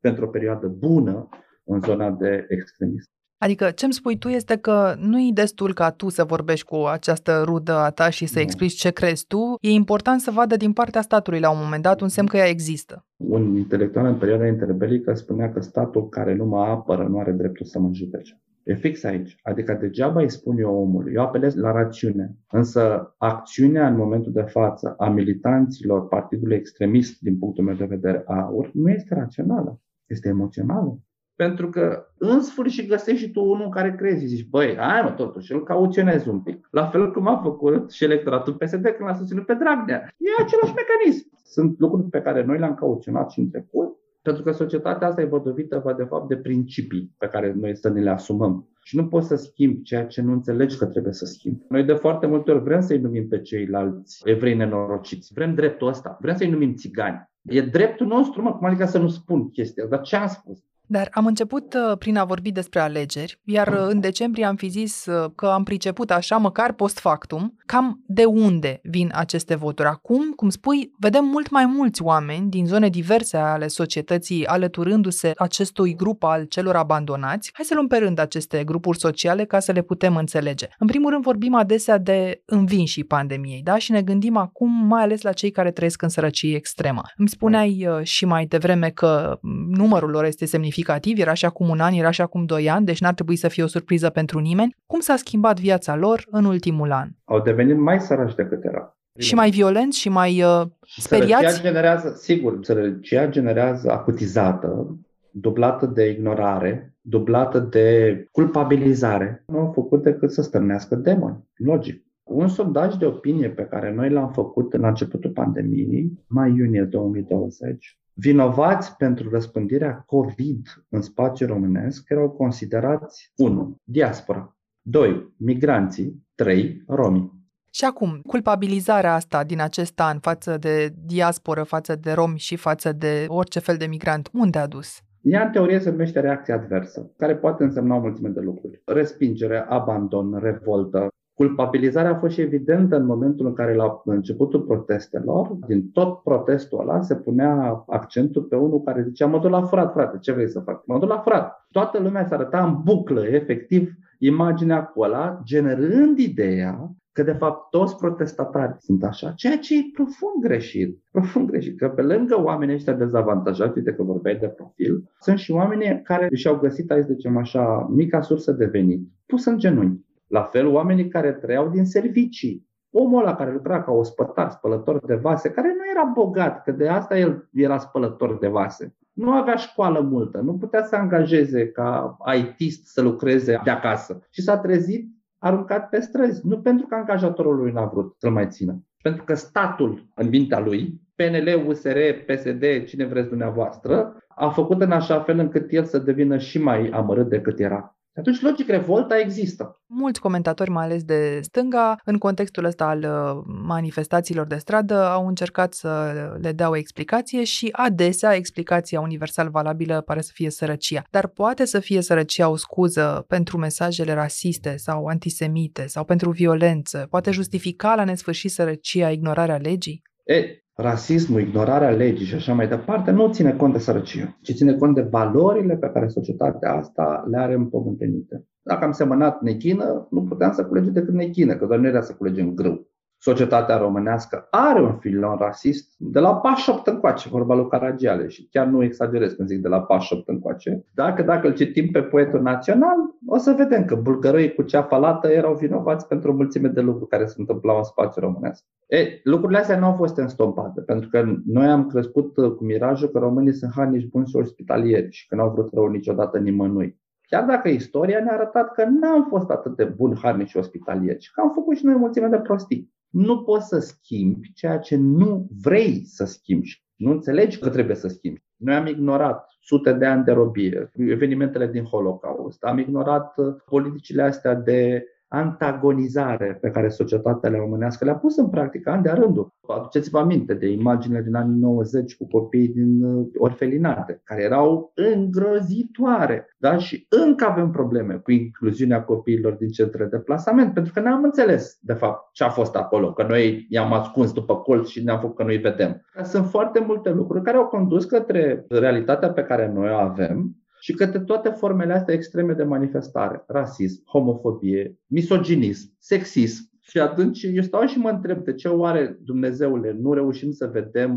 pentru 0.00 0.24
o 0.24 0.28
perioadă 0.28 0.66
bună 0.66 1.28
în 1.64 1.80
zona 1.80 2.10
de 2.10 2.46
extremism. 2.48 3.13
Adică 3.44 3.70
ce 3.70 3.84
îmi 3.84 3.94
spui 3.94 4.18
tu 4.18 4.28
este 4.28 4.56
că 4.56 4.94
nu 4.98 5.18
e 5.20 5.30
destul 5.34 5.74
ca 5.74 5.90
tu 5.90 6.08
să 6.08 6.24
vorbești 6.24 6.66
cu 6.66 6.74
această 6.76 7.42
rudă 7.44 7.72
a 7.72 7.90
ta 7.90 8.10
și 8.10 8.26
să 8.26 8.40
explici 8.40 8.72
ce 8.72 8.90
crezi 8.90 9.26
tu, 9.26 9.56
e 9.60 9.70
important 9.70 10.20
să 10.20 10.30
vadă 10.30 10.56
din 10.56 10.72
partea 10.72 11.00
statului 11.00 11.40
la 11.40 11.50
un 11.50 11.58
moment 11.62 11.82
dat 11.82 12.00
un 12.00 12.08
semn 12.08 12.26
că 12.26 12.36
ea 12.36 12.48
există. 12.48 13.06
Un 13.16 13.56
intelectual 13.56 14.06
în 14.06 14.14
perioada 14.14 14.46
interbelică 14.46 15.14
spunea 15.14 15.52
că 15.52 15.60
statul 15.60 16.08
care 16.08 16.34
nu 16.34 16.44
mă 16.44 16.60
apără 16.60 17.06
nu 17.10 17.18
are 17.18 17.32
dreptul 17.32 17.66
să 17.66 17.78
mă 17.78 17.90
judece. 17.92 18.40
E 18.62 18.74
fix 18.74 19.04
aici. 19.04 19.36
Adică 19.42 19.78
degeaba 19.80 20.20
îi 20.20 20.30
spun 20.30 20.58
eu 20.58 20.80
omului. 20.80 21.12
Eu 21.12 21.22
apelez 21.22 21.54
la 21.54 21.72
rațiune. 21.72 22.36
Însă 22.50 23.14
acțiunea 23.18 23.88
în 23.88 23.96
momentul 23.96 24.32
de 24.32 24.42
față 24.42 24.94
a 24.98 25.08
militanților 25.08 26.08
partidului 26.08 26.56
extremist, 26.56 27.20
din 27.20 27.38
punctul 27.38 27.64
meu 27.64 27.74
de 27.74 27.84
vedere, 27.84 28.22
AUR, 28.26 28.70
nu 28.72 28.90
este 28.90 29.14
rațională. 29.14 29.80
Este 30.06 30.28
emoțională. 30.28 30.98
Pentru 31.36 31.70
că 31.70 32.06
în 32.18 32.42
sfârșit 32.42 32.88
găsești 32.88 33.24
și 33.24 33.30
tu 33.30 33.44
unul 33.44 33.68
care 33.68 33.94
crezi. 33.94 34.26
Zici, 34.26 34.48
băi, 34.48 34.76
hai 34.76 35.02
mă, 35.02 35.10
totuși, 35.10 35.52
îl 35.52 35.62
cauționezi 35.62 36.28
un 36.28 36.40
pic. 36.40 36.68
La 36.70 36.86
fel 36.86 37.10
cum 37.10 37.26
a 37.26 37.40
făcut 37.42 37.90
și 37.90 38.04
electoratul 38.04 38.54
PSD 38.54 38.82
când 38.82 39.08
l-a 39.08 39.14
susținut 39.14 39.46
pe 39.46 39.54
Dragnea. 39.54 40.14
E 40.16 40.42
același 40.42 40.74
mecanism. 40.74 41.30
Sunt 41.44 41.78
lucruri 41.78 42.08
pe 42.08 42.20
care 42.20 42.44
noi 42.44 42.58
le-am 42.58 42.74
cauționat 42.74 43.30
și 43.30 43.38
în 43.40 43.50
trecut, 43.50 43.96
pentru 44.22 44.42
că 44.42 44.52
societatea 44.52 45.06
asta 45.06 45.20
e 45.20 45.24
văduvită, 45.24 45.94
de 45.96 46.04
fapt, 46.04 46.28
de 46.28 46.36
principii 46.36 47.14
pe 47.18 47.26
care 47.26 47.54
noi 47.60 47.76
să 47.76 47.88
ne 47.88 48.00
le 48.00 48.10
asumăm. 48.10 48.68
Și 48.82 48.96
nu 48.96 49.06
poți 49.06 49.26
să 49.26 49.36
schimbi 49.36 49.82
ceea 49.82 50.06
ce 50.06 50.22
nu 50.22 50.32
înțelegi 50.32 50.78
că 50.78 50.86
trebuie 50.86 51.12
să 51.12 51.24
schimbi. 51.24 51.64
Noi 51.68 51.84
de 51.84 51.92
foarte 51.92 52.26
multe 52.26 52.50
ori 52.50 52.62
vrem 52.62 52.80
să-i 52.80 52.98
numim 52.98 53.28
pe 53.28 53.40
ceilalți 53.40 54.22
evrei 54.24 54.54
nenorociți. 54.54 55.32
Vrem 55.34 55.54
dreptul 55.54 55.88
ăsta. 55.88 56.16
Vrem 56.20 56.36
să-i 56.36 56.50
numim 56.50 56.74
țigani. 56.74 57.28
E 57.42 57.60
dreptul 57.60 58.06
nostru, 58.06 58.42
mă, 58.42 58.54
cum 58.54 58.66
adică 58.66 58.84
să 58.84 58.98
nu 58.98 59.08
spun 59.08 59.50
chestia. 59.50 59.86
Dar 59.86 60.00
ce 60.00 60.16
am 60.16 60.26
spus? 60.26 60.64
Dar 60.86 61.08
am 61.12 61.26
început 61.26 61.74
uh, 61.74 61.98
prin 61.98 62.16
a 62.16 62.24
vorbi 62.24 62.52
despre 62.52 62.80
alegeri, 62.80 63.40
iar 63.44 63.68
uh, 63.68 63.86
în 63.88 64.00
decembrie 64.00 64.44
am 64.44 64.56
fi 64.56 64.68
zis 64.68 65.06
uh, 65.06 65.30
că 65.34 65.46
am 65.46 65.62
priceput 65.62 66.10
așa, 66.10 66.36
măcar 66.36 66.72
post 66.72 66.98
factum, 66.98 67.56
cam 67.66 68.02
de 68.06 68.24
unde 68.24 68.80
vin 68.82 69.10
aceste 69.14 69.54
voturi. 69.54 69.88
Acum, 69.88 70.30
cum 70.30 70.48
spui, 70.48 70.92
vedem 70.98 71.24
mult 71.24 71.50
mai 71.50 71.66
mulți 71.66 72.02
oameni 72.02 72.50
din 72.50 72.66
zone 72.66 72.88
diverse 72.88 73.36
ale 73.36 73.68
societății 73.68 74.46
alăturându-se 74.46 75.32
acestui 75.36 75.94
grup 75.94 76.22
al 76.22 76.44
celor 76.44 76.76
abandonați. 76.76 77.50
Hai 77.52 77.64
să 77.64 77.74
luăm 77.74 77.86
pe 77.86 77.96
rând 77.96 78.18
aceste 78.18 78.64
grupuri 78.64 78.98
sociale 78.98 79.44
ca 79.44 79.60
să 79.60 79.72
le 79.72 79.82
putem 79.82 80.16
înțelege. 80.16 80.66
În 80.78 80.86
primul 80.86 81.10
rând 81.10 81.22
vorbim 81.22 81.54
adesea 81.54 81.98
de 81.98 82.42
învinșii 82.44 83.04
pandemiei, 83.04 83.60
da? 83.62 83.78
Și 83.78 83.90
ne 83.90 84.02
gândim 84.02 84.36
acum 84.36 84.86
mai 84.86 85.02
ales 85.02 85.22
la 85.22 85.32
cei 85.32 85.50
care 85.50 85.70
trăiesc 85.70 86.02
în 86.02 86.08
sărăcie 86.08 86.56
extremă. 86.56 87.02
Îmi 87.16 87.28
spuneai 87.28 87.88
și 88.02 88.24
mai 88.24 88.46
devreme 88.46 88.90
că 88.90 89.38
numărul 89.68 90.10
lor 90.10 90.24
este 90.24 90.44
semnificativ 90.44 90.73
semnificativ, 90.74 91.18
era 91.18 91.34
și 91.34 91.44
acum 91.44 91.68
un 91.68 91.80
an, 91.80 91.92
era 91.92 92.10
și 92.10 92.20
acum 92.20 92.44
doi 92.44 92.70
ani, 92.70 92.86
deci 92.86 93.00
n-ar 93.00 93.14
trebui 93.14 93.36
să 93.36 93.48
fie 93.48 93.62
o 93.62 93.66
surpriză 93.66 94.10
pentru 94.10 94.38
nimeni. 94.38 94.76
Cum 94.86 95.00
s-a 95.00 95.16
schimbat 95.16 95.60
viața 95.60 95.96
lor 95.96 96.24
în 96.30 96.44
ultimul 96.44 96.92
an? 96.92 97.08
Au 97.24 97.40
devenit 97.40 97.78
mai 97.78 98.00
sărași 98.00 98.34
decât 98.34 98.64
erau. 98.64 98.96
Și 99.18 99.34
mai 99.34 99.50
violenți 99.50 99.98
și 99.98 100.08
mai 100.08 100.42
uh, 100.42 100.66
speriați? 100.96 101.44
Sărăcia 101.44 101.62
generează, 101.62 102.14
sigur, 102.16 102.58
sărăcia 102.62 103.28
generează 103.28 103.90
acutizată, 103.90 104.98
dublată 105.30 105.86
de 105.86 106.10
ignorare, 106.10 106.96
dublată 107.00 107.58
de 107.58 108.28
culpabilizare, 108.30 109.44
nu 109.46 109.58
au 109.58 109.72
făcut 109.74 110.02
decât 110.02 110.32
să 110.32 110.42
stârnească 110.42 110.94
demoni. 110.94 111.44
Logic. 111.54 112.02
Un 112.22 112.48
sondaj 112.48 112.94
de 112.94 113.06
opinie 113.06 113.48
pe 113.48 113.62
care 113.62 113.92
noi 113.92 114.10
l-am 114.10 114.32
făcut 114.32 114.76
la 114.76 114.88
începutul 114.88 115.30
pandemiei, 115.30 116.12
mai-iunie 116.26 116.82
2020, 116.82 117.98
Vinovați 118.16 118.96
pentru 118.96 119.30
răspândirea 119.30 120.02
COVID 120.06 120.66
în 120.88 121.00
spațiul 121.00 121.48
românesc 121.48 122.08
erau 122.08 122.30
considerați 122.30 123.32
1. 123.36 123.76
Diaspora 123.84 124.56
2. 124.82 125.34
Migranții 125.36 126.26
3. 126.34 126.82
Romi 126.86 127.44
și 127.74 127.84
acum, 127.84 128.20
culpabilizarea 128.26 129.14
asta 129.14 129.44
din 129.44 129.60
acest 129.60 130.00
an 130.00 130.18
față 130.18 130.56
de 130.58 130.94
diasporă, 131.04 131.62
față 131.62 131.96
de 131.96 132.12
romi 132.12 132.38
și 132.38 132.56
față 132.56 132.92
de 132.92 133.24
orice 133.28 133.58
fel 133.60 133.76
de 133.76 133.86
migrant, 133.86 134.28
unde 134.32 134.58
a 134.58 134.66
dus? 134.66 135.00
Ea, 135.20 135.44
în 135.44 135.50
teorie, 135.50 135.78
se 135.78 135.90
numește 135.90 136.20
reacție 136.20 136.54
adversă, 136.54 137.12
care 137.16 137.36
poate 137.36 137.62
însemna 137.62 137.96
o 137.96 138.00
mulțime 138.00 138.28
de 138.28 138.40
lucruri. 138.40 138.82
Respingere, 138.84 139.64
abandon, 139.68 140.38
revoltă, 140.38 141.08
Culpabilizarea 141.34 142.10
a 142.10 142.18
fost 142.18 142.34
și 142.34 142.40
evidentă 142.40 142.96
în 142.96 143.06
momentul 143.06 143.46
în 143.46 143.52
care, 143.52 143.74
la 143.74 144.00
începutul 144.04 144.60
protestelor, 144.60 145.48
din 145.66 145.90
tot 145.90 146.22
protestul 146.22 146.80
ăla, 146.80 147.00
se 147.00 147.16
punea 147.16 147.84
accentul 147.86 148.42
pe 148.42 148.56
unul 148.56 148.82
care 148.82 149.02
zicea, 149.02 149.26
mă 149.26 149.38
duc 149.38 149.50
la 149.50 149.62
furat, 149.62 149.92
frate, 149.92 150.18
ce 150.20 150.32
vrei 150.32 150.48
să 150.48 150.60
fac? 150.60 150.86
Mă 150.86 150.98
duc 150.98 151.08
la 151.08 151.18
furat. 151.18 151.66
Toată 151.70 151.98
lumea 151.98 152.26
se 152.26 152.34
arăta 152.34 152.64
în 152.64 152.80
buclă, 152.84 153.26
efectiv, 153.26 153.92
imaginea 154.18 154.84
cu 154.84 155.00
ăla, 155.00 155.40
generând 155.44 156.18
ideea 156.18 156.90
că 157.12 157.22
de 157.22 157.32
fapt 157.32 157.70
toți 157.70 157.96
protestatarii 157.96 158.76
sunt 158.78 159.04
așa, 159.04 159.30
ceea 159.30 159.58
ce 159.58 159.78
e 159.78 159.90
profund 159.92 160.42
greșit. 160.42 160.98
Profund 161.10 161.50
greșit, 161.50 161.78
că 161.78 161.88
pe 161.88 162.02
lângă 162.02 162.42
oamenii 162.42 162.74
ăștia 162.74 162.92
dezavantajați, 162.92 163.76
uite 163.76 163.92
că 163.92 164.02
vorbeai 164.02 164.36
de 164.36 164.46
profil, 164.46 165.10
sunt 165.20 165.38
și 165.38 165.52
oamenii 165.52 166.00
care 166.02 166.28
și-au 166.32 166.58
găsit, 166.58 166.90
aici, 166.90 167.04
zicem 167.04 167.36
așa, 167.36 167.88
mica 167.90 168.20
sursă 168.20 168.52
de 168.52 168.64
venit, 168.64 169.08
pus 169.26 169.44
în 169.44 169.58
genunchi. 169.58 170.04
La 170.34 170.42
fel, 170.42 170.66
oamenii 170.66 171.08
care 171.08 171.32
trăiau 171.32 171.68
din 171.68 171.84
servicii. 171.84 172.68
Omul 172.90 173.20
ăla 173.20 173.34
care 173.34 173.52
lucra 173.52 173.82
ca 173.82 173.92
ospătar, 173.92 174.50
spălător 174.50 175.04
de 175.06 175.14
vase, 175.14 175.50
care 175.50 175.68
nu 175.68 175.90
era 175.94 176.04
bogat, 176.14 176.62
că 176.62 176.72
de 176.72 176.88
asta 176.88 177.18
el 177.18 177.48
era 177.52 177.78
spălător 177.78 178.38
de 178.38 178.48
vase. 178.48 178.96
Nu 179.12 179.30
avea 179.30 179.54
școală 179.54 180.00
multă, 180.00 180.38
nu 180.38 180.54
putea 180.54 180.84
să 180.84 180.96
angajeze 180.96 181.68
ca 181.68 182.16
ITist 182.36 182.86
să 182.86 183.02
lucreze 183.02 183.60
de 183.64 183.70
acasă. 183.70 184.26
Și 184.30 184.42
s-a 184.42 184.58
trezit 184.58 185.08
aruncat 185.38 185.88
pe 185.88 186.00
străzi. 186.00 186.46
Nu 186.46 186.58
pentru 186.58 186.86
că 186.86 186.94
angajatorul 186.94 187.56
lui 187.56 187.72
n-a 187.72 187.84
vrut 187.84 188.14
să-l 188.18 188.30
mai 188.30 188.46
țină. 188.48 188.82
Pentru 189.02 189.24
că 189.24 189.34
statul, 189.34 190.06
în 190.14 190.28
mintea 190.28 190.60
lui, 190.60 191.00
PNL, 191.14 191.66
USR, 191.66 191.98
PSD, 192.26 192.84
cine 192.86 193.04
vreți 193.04 193.28
dumneavoastră, 193.28 194.16
a 194.28 194.48
făcut 194.48 194.80
în 194.80 194.90
așa 194.90 195.20
fel 195.20 195.38
încât 195.38 195.72
el 195.72 195.84
să 195.84 195.98
devină 195.98 196.38
și 196.38 196.62
mai 196.62 196.88
amărât 196.88 197.28
decât 197.28 197.58
era. 197.58 197.93
Și 198.14 198.20
atunci, 198.20 198.40
logic, 198.40 198.68
revolta 198.68 199.18
există. 199.18 199.82
Mulți 199.86 200.20
comentatori, 200.20 200.70
mai 200.70 200.84
ales 200.84 201.02
de 201.02 201.40
stânga, 201.42 201.96
în 202.04 202.18
contextul 202.18 202.64
ăsta 202.64 202.84
al 202.84 202.98
uh, 202.98 203.42
manifestațiilor 203.66 204.46
de 204.46 204.56
stradă, 204.56 205.04
au 205.04 205.26
încercat 205.26 205.74
să 205.74 206.12
le 206.40 206.52
dea 206.52 206.68
o 206.68 206.76
explicație 206.76 207.44
și 207.44 207.68
adesea 207.72 208.34
explicația 208.34 209.00
universal 209.00 209.50
valabilă 209.50 210.00
pare 210.00 210.20
să 210.20 210.30
fie 210.34 210.50
sărăcia. 210.50 211.02
Dar 211.10 211.26
poate 211.26 211.64
să 211.64 211.80
fie 211.80 212.00
sărăcia 212.00 212.48
o 212.48 212.56
scuză 212.56 213.24
pentru 213.28 213.58
mesajele 213.58 214.12
rasiste 214.12 214.76
sau 214.76 215.06
antisemite 215.06 215.86
sau 215.86 216.04
pentru 216.04 216.30
violență? 216.30 217.06
Poate 217.10 217.30
justifica 217.30 217.94
la 217.94 218.04
nesfârșit 218.04 218.50
sărăcia 218.50 219.10
ignorarea 219.10 219.56
legii? 219.56 220.02
E, 220.24 220.63
rasismul, 220.74 221.40
ignorarea 221.40 221.90
legii 221.90 222.26
și 222.26 222.34
așa 222.34 222.54
mai 222.54 222.68
departe, 222.68 223.10
nu 223.10 223.32
ține 223.32 223.52
cont 223.52 223.72
de 223.72 223.78
sărăcie, 223.78 224.38
ci 224.42 224.54
ține 224.54 224.74
cont 224.74 224.94
de 224.94 225.02
valorile 225.10 225.76
pe 225.76 225.90
care 225.92 226.08
societatea 226.08 226.72
asta 226.72 227.24
le 227.30 227.38
are 227.38 227.54
împământenite. 227.54 228.44
Dacă 228.62 228.84
am 228.84 228.92
semănat 228.92 229.40
nechină, 229.40 230.06
nu 230.10 230.22
puteam 230.22 230.52
să 230.52 230.64
culegem 230.64 230.92
decât 230.92 231.14
nechină, 231.14 231.56
că 231.56 231.66
doar 231.66 231.78
nu 231.78 231.86
era 231.86 232.00
să 232.00 232.14
culegem 232.14 232.54
grâu 232.54 232.88
societatea 233.24 233.76
românească 233.76 234.46
are 234.50 234.82
un 234.82 234.96
filon 234.98 235.36
rasist 235.36 235.94
de 235.98 236.18
la 236.20 236.36
pașopt 236.36 236.86
încoace, 236.86 237.28
vorba 237.28 237.54
lui 237.54 237.68
Caragiale 237.68 238.28
și 238.28 238.48
chiar 238.50 238.66
nu 238.66 238.82
exagerez 238.82 239.32
când 239.32 239.48
zic 239.48 239.62
de 239.62 239.68
la 239.68 239.80
pașopt 239.80 240.28
încoace. 240.28 240.84
Dacă, 240.94 241.22
dacă 241.22 241.46
îl 241.46 241.54
citim 241.54 241.90
pe 241.90 242.02
poetul 242.02 242.42
național, 242.42 242.96
o 243.26 243.36
să 243.36 243.54
vedem 243.56 243.84
că 243.84 243.94
bulgăroii 243.94 244.54
cu 244.54 244.62
ceafa 244.62 244.96
lată 244.96 245.28
erau 245.28 245.54
vinovați 245.54 246.06
pentru 246.06 246.30
o 246.30 246.34
mulțime 246.34 246.68
de 246.68 246.80
lucruri 246.80 247.08
care 247.08 247.26
se 247.26 247.34
întâmplau 247.38 247.76
în 247.76 247.82
spațiul 247.82 248.24
românesc. 248.24 248.64
E, 248.86 249.20
lucrurile 249.22 249.58
astea 249.58 249.78
nu 249.78 249.86
au 249.86 249.94
fost 249.94 250.16
înstompate, 250.16 250.80
pentru 250.80 251.08
că 251.08 251.24
noi 251.46 251.66
am 251.66 251.86
crescut 251.86 252.34
cu 252.34 252.64
mirajul 252.64 253.08
că 253.08 253.18
românii 253.18 253.52
sunt 253.52 253.72
harnici 253.74 254.08
buni 254.08 254.26
și 254.26 254.36
ospitalieri 254.36 255.10
și 255.10 255.26
că 255.26 255.34
n-au 255.34 255.50
vrut 255.50 255.72
rău 255.72 255.86
niciodată 255.86 256.38
nimănui. 256.38 257.02
Chiar 257.26 257.44
dacă 257.44 257.68
istoria 257.68 258.20
ne-a 258.20 258.32
arătat 258.32 258.72
că 258.72 258.84
n-am 258.84 259.26
fost 259.28 259.50
atât 259.50 259.76
de 259.76 259.84
buni, 259.84 260.18
harnici 260.22 260.48
și 260.48 260.56
ospitalieri, 260.56 261.22
și 261.22 261.32
că 261.32 261.40
am 261.40 261.50
făcut 261.54 261.76
și 261.76 261.84
noi 261.84 261.94
o 261.94 261.98
mulțime 261.98 262.26
de 262.26 262.38
prostii. 262.38 262.93
Nu 263.14 263.42
poți 263.42 263.68
să 263.68 263.78
schimbi 263.78 264.52
ceea 264.52 264.78
ce 264.78 264.96
nu 264.96 265.48
vrei 265.62 266.04
să 266.04 266.24
schimbi. 266.24 266.84
Nu 266.96 267.10
înțelegi 267.10 267.58
că 267.58 267.68
trebuie 267.68 267.96
să 267.96 268.08
schimbi. 268.08 268.42
Noi 268.56 268.74
am 268.74 268.86
ignorat 268.86 269.46
sute 269.60 269.92
de 269.92 270.06
ani 270.06 270.24
de 270.24 270.32
robie, 270.32 270.90
evenimentele 270.94 271.66
din 271.66 271.84
Holocaust, 271.84 272.62
am 272.62 272.78
ignorat 272.78 273.38
uh, 273.38 273.54
politicile 273.64 274.22
astea 274.22 274.54
de 274.54 275.06
antagonizare 275.34 276.58
pe 276.60 276.70
care 276.70 276.88
societatea 276.88 277.50
românească 277.50 278.04
le-a 278.04 278.14
pus 278.14 278.36
în 278.36 278.48
practică 278.48 278.90
ani 278.90 279.02
de 279.02 279.10
rândul. 279.10 279.52
Aduceți-vă 279.68 280.18
aminte 280.18 280.54
de 280.54 280.66
imaginile 280.66 281.22
din 281.22 281.34
anii 281.34 281.60
90 281.60 282.16
cu 282.16 282.26
copiii 282.26 282.68
din 282.68 283.02
uh, 283.02 283.26
orfelinate, 283.36 284.20
care 284.24 284.42
erau 284.42 284.92
îngrozitoare. 284.94 286.54
Da? 286.58 286.76
Și 286.76 287.06
încă 287.08 287.44
avem 287.44 287.70
probleme 287.70 288.14
cu 288.14 288.30
incluziunea 288.30 289.02
copiilor 289.02 289.52
din 289.52 289.68
centre 289.68 290.04
de 290.04 290.18
plasament, 290.18 290.74
pentru 290.74 290.92
că 290.92 291.00
n-am 291.00 291.24
înțeles, 291.24 291.78
de 291.80 291.92
fapt, 291.92 292.32
ce 292.32 292.44
a 292.44 292.48
fost 292.48 292.76
acolo, 292.76 293.12
că 293.12 293.26
noi 293.28 293.66
i-am 293.68 293.92
ascuns 293.92 294.32
după 294.32 294.56
colț 294.56 294.88
și 294.88 295.04
ne-am 295.04 295.20
făcut 295.20 295.36
că 295.36 295.42
nu-i 295.42 295.56
vedem. 295.56 296.04
Sunt 296.22 296.46
foarte 296.46 296.84
multe 296.86 297.10
lucruri 297.10 297.44
care 297.44 297.56
au 297.56 297.66
condus 297.66 298.04
către 298.04 298.64
realitatea 298.68 299.30
pe 299.30 299.42
care 299.42 299.72
noi 299.74 299.90
o 299.90 299.94
avem, 299.94 300.63
și 300.84 300.92
către 300.92 301.20
toate 301.20 301.48
formele 301.48 301.92
astea 301.92 302.14
extreme 302.14 302.52
de 302.52 302.64
manifestare. 302.74 303.44
Rasism, 303.46 304.02
homofobie, 304.12 304.98
misoginism, 305.06 305.86
sexism. 305.98 306.62
Și 306.90 306.98
atunci 306.98 307.42
eu 307.58 307.62
stau 307.62 307.84
și 307.86 307.98
mă 307.98 308.10
întreb 308.10 308.38
de 308.44 308.54
ce 308.54 308.68
oare 308.68 309.18
Dumnezeule 309.30 309.90
nu 310.04 310.12
reușim 310.12 310.50
să 310.60 310.66
vedem 310.78 311.10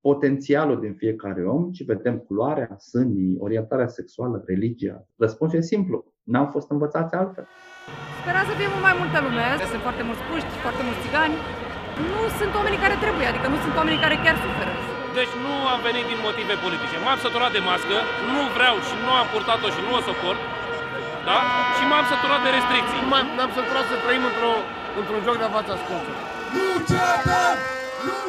potențialul 0.00 0.80
din 0.80 0.94
fiecare 1.02 1.42
om, 1.44 1.70
ci 1.70 1.84
vedem 1.84 2.16
culoarea, 2.26 2.76
sânii, 2.78 3.36
orientarea 3.38 3.88
sexuală, 3.98 4.42
religia. 4.46 4.96
Răspunsul 5.16 5.58
e 5.58 5.72
simplu. 5.74 5.96
N-am 6.22 6.48
fost 6.50 6.70
învățați 6.70 7.14
altfel. 7.14 7.46
Spera 8.22 8.42
să 8.48 8.52
fie 8.58 8.68
mult 8.72 8.84
mai 8.88 8.96
multă 9.00 9.18
lume. 9.26 9.46
Sunt 9.72 9.82
foarte 9.86 10.02
mulți 10.08 10.22
puști, 10.30 10.52
foarte 10.64 10.82
mulți 10.86 11.02
țigani. 11.04 11.36
Nu 12.12 12.22
sunt 12.38 12.52
oamenii 12.58 12.84
care 12.84 12.96
trebuie, 13.04 13.26
adică 13.30 13.46
nu 13.54 13.58
sunt 13.64 13.74
oamenii 13.80 14.04
care 14.04 14.16
chiar 14.24 14.36
suferă. 14.44 14.85
Deci 15.18 15.34
nu 15.44 15.54
am 15.74 15.80
venit 15.88 16.06
din 16.12 16.20
motive 16.26 16.54
politice. 16.64 16.96
M-am 17.04 17.18
săturat 17.24 17.52
de 17.56 17.62
mască, 17.70 17.96
nu 18.32 18.40
vreau 18.56 18.76
și 18.88 18.94
nu 19.04 19.10
am 19.20 19.26
purtat-o 19.32 19.68
și 19.74 19.80
nu 19.86 19.92
o 19.98 20.00
suport. 20.08 20.40
Da? 21.28 21.38
Și 21.76 21.82
m-am 21.90 22.04
săturat 22.12 22.40
de 22.46 22.50
restricții. 22.56 23.00
M-am 23.38 23.50
săturat 23.58 23.84
să 23.90 23.96
trăim 24.04 24.24
într-o, 24.30 24.52
într-un 25.00 25.20
joc 25.26 25.36
de 25.44 25.48
fața 25.56 25.70
ascunsă. 25.76 26.10
Nu 26.56 26.66
cedăm! 26.90 27.56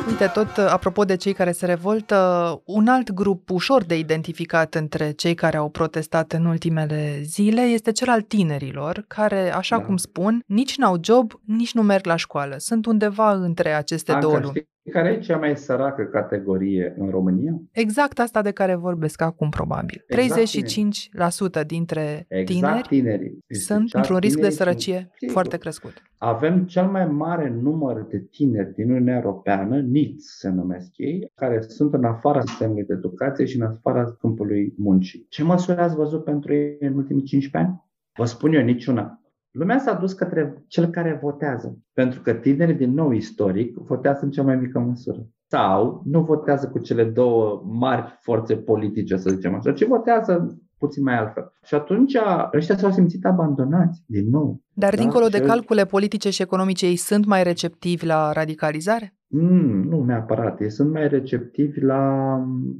Uite, 0.07 0.27
tot 0.27 0.57
apropo 0.57 1.03
de 1.03 1.15
cei 1.15 1.33
care 1.33 1.51
se 1.51 1.65
revoltă, 1.65 2.17
un 2.65 2.87
alt 2.87 3.11
grup 3.11 3.49
ușor 3.49 3.83
de 3.83 3.97
identificat 3.97 4.75
între 4.75 5.11
cei 5.11 5.35
care 5.35 5.57
au 5.57 5.69
protestat 5.69 6.31
în 6.31 6.45
ultimele 6.45 7.19
zile 7.23 7.61
este 7.61 7.91
cel 7.91 8.09
al 8.09 8.21
tinerilor, 8.21 9.03
care, 9.07 9.53
așa 9.53 9.77
da. 9.77 9.83
cum 9.83 9.97
spun, 9.97 10.39
nici 10.45 10.77
n-au 10.77 10.97
job, 11.01 11.31
nici 11.45 11.73
nu 11.73 11.81
merg 11.81 12.05
la 12.05 12.15
școală. 12.15 12.55
Sunt 12.57 12.85
undeva 12.85 13.31
între 13.31 13.73
aceste 13.73 14.11
Anca, 14.11 14.27
două 14.27 14.39
lumi. 14.39 14.67
Știi 14.87 15.01
care 15.01 15.13
e 15.13 15.19
cea 15.19 15.37
mai 15.37 15.57
săracă 15.57 16.03
categorie 16.03 16.93
în 16.97 17.09
România? 17.09 17.61
Exact 17.71 18.19
asta 18.19 18.41
de 18.41 18.51
care 18.51 18.75
vorbesc 18.75 19.21
acum, 19.21 19.49
probabil. 19.49 20.03
Exact 20.07 21.61
35% 21.63 21.65
dintre 21.65 22.25
exact 22.27 22.87
tineri 22.87 22.87
tinerii. 22.87 23.43
sunt 23.47 23.81
exact 23.81 23.93
într-un 23.93 24.17
risc 24.17 24.39
de 24.39 24.49
sărăcie 24.49 25.09
sunt, 25.17 25.31
foarte 25.31 25.57
crescut. 25.57 25.93
Avem 26.17 26.63
cel 26.63 26.85
mai 26.85 27.05
mare 27.05 27.49
număr 27.61 28.05
de 28.09 28.19
tineri 28.19 28.73
din 28.73 28.89
Uniunea 28.89 29.15
Europeană, 29.15 29.79
NITS 29.79 30.37
se 30.37 30.49
numesc 30.49 30.89
ei, 30.95 31.31
care 31.35 31.61
sunt 31.61 31.93
în 31.93 32.03
afara 32.03 32.41
sistemului 32.41 32.83
de 32.83 32.93
educație 32.93 33.45
și 33.45 33.57
în 33.57 33.65
afara 33.65 34.17
câmpului 34.19 34.73
muncii. 34.77 35.25
Ce 35.29 35.43
măsuri 35.43 35.77
ați 35.77 35.95
văzut 35.95 36.23
pentru 36.23 36.53
ei 36.53 36.77
în 36.79 36.95
ultimii 36.95 37.23
15 37.23 37.71
ani? 37.71 37.83
Vă 38.17 38.25
spun 38.25 38.53
eu, 38.53 38.63
niciuna. 38.63 39.21
Lumea 39.57 39.77
s-a 39.77 39.93
dus 39.93 40.13
către 40.13 40.63
cel 40.67 40.85
care 40.85 41.19
votează, 41.21 41.77
pentru 41.93 42.21
că 42.21 42.33
tinerii 42.33 42.75
din 42.75 42.93
nou 42.93 43.11
istoric 43.11 43.77
votează 43.77 44.19
în 44.25 44.31
cea 44.31 44.43
mai 44.43 44.55
mică 44.55 44.79
măsură. 44.79 45.27
Sau 45.47 46.01
nu 46.05 46.21
votează 46.23 46.69
cu 46.69 46.79
cele 46.79 47.03
două 47.03 47.63
mari 47.65 48.17
forțe 48.21 48.55
politice, 48.55 49.17
să 49.17 49.29
zicem 49.29 49.55
așa, 49.55 49.71
ci 49.71 49.85
votează 49.85 50.57
puțin 50.77 51.03
mai 51.03 51.17
altfel. 51.17 51.51
Și 51.63 51.75
atunci 51.75 52.17
ăștia 52.53 52.77
s-au 52.77 52.91
simțit 52.91 53.25
abandonați 53.25 54.03
din 54.05 54.29
nou. 54.29 54.61
Dar 54.73 54.95
da? 54.95 55.01
dincolo 55.01 55.27
de 55.27 55.41
calcule 55.41 55.85
politice 55.85 56.29
și 56.29 56.41
economice, 56.41 56.85
ei 56.85 56.95
sunt 56.95 57.25
mai 57.25 57.43
receptivi 57.43 58.05
la 58.05 58.31
radicalizare? 58.31 59.17
Mm, 59.27 59.87
nu 59.87 60.03
neapărat. 60.03 60.61
Ei 60.61 60.69
sunt 60.69 60.91
mai 60.91 61.07
receptivi 61.07 61.81
la 61.81 62.33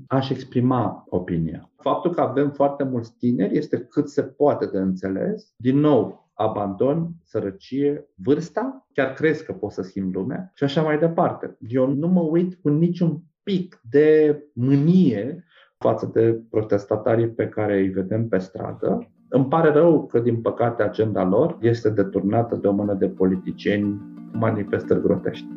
a-și 0.08 0.34
exprima 0.34 1.06
opinia. 1.10 1.72
Faptul 1.78 2.14
că 2.14 2.22
avem 2.22 2.50
foarte 2.52 2.84
mulți 2.84 3.16
tineri 3.18 3.58
este 3.58 3.78
cât 3.78 4.10
se 4.10 4.22
poate 4.22 4.66
de 4.66 4.78
înțeles. 4.78 5.54
Din 5.58 5.78
nou, 5.80 6.27
abandon, 6.38 7.10
sărăcie, 7.24 8.06
vârsta, 8.16 8.88
chiar 8.94 9.14
crezi 9.14 9.46
că 9.46 9.54
poți 9.54 9.76
să 9.76 9.82
schimbi 9.82 10.16
lumea 10.16 10.52
și 10.54 10.64
așa 10.64 10.82
mai 10.82 11.00
departe. 11.00 11.58
Eu 11.68 11.94
nu 11.94 12.08
mă 12.08 12.22
uit 12.22 12.56
cu 12.56 12.70
niciun 12.70 13.22
pic 13.44 13.82
de 13.90 14.40
mânie 14.54 15.44
față 15.78 16.10
de 16.14 16.42
protestatarii 16.50 17.30
pe 17.30 17.48
care 17.48 17.78
îi 17.78 17.90
vedem 17.90 18.28
pe 18.28 18.38
stradă. 18.38 19.12
Îmi 19.30 19.46
pare 19.46 19.72
rău 19.72 20.06
că, 20.06 20.20
din 20.20 20.42
păcate, 20.42 20.84
agenda 20.84 21.24
lor 21.24 21.58
este 21.62 21.90
deturnată 21.90 22.56
de 22.56 22.68
o 22.68 22.72
mână 22.72 22.94
de 22.94 23.10
politicieni 23.10 23.98
cu 24.32 24.38
manifestări 24.38 25.02
grotești. 25.02 25.48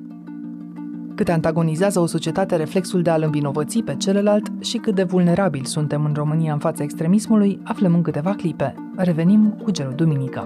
Cât 1.20 1.28
antagonizează 1.28 2.00
o 2.00 2.06
societate 2.06 2.56
reflexul 2.56 3.02
de 3.02 3.10
a-l 3.10 3.22
învinovăți 3.22 3.78
pe 3.78 3.96
celălalt 3.96 4.46
și 4.60 4.76
cât 4.76 4.94
de 4.94 5.02
vulnerabili 5.02 5.66
suntem 5.66 6.04
în 6.04 6.14
România 6.14 6.52
în 6.52 6.58
fața 6.58 6.82
extremismului, 6.82 7.60
aflăm 7.64 7.94
în 7.94 8.02
câteva 8.02 8.34
clipe. 8.34 8.74
Revenim 8.96 9.50
cu 9.62 9.70
Gelu 9.70 9.92
Duminica. 9.92 10.40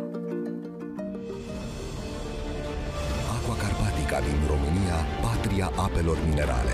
Aqua 3.36 3.56
Carpatica 3.56 4.20
din 4.20 4.38
România, 4.48 4.96
patria 5.22 5.70
apelor 5.76 6.18
minerale. 6.28 6.72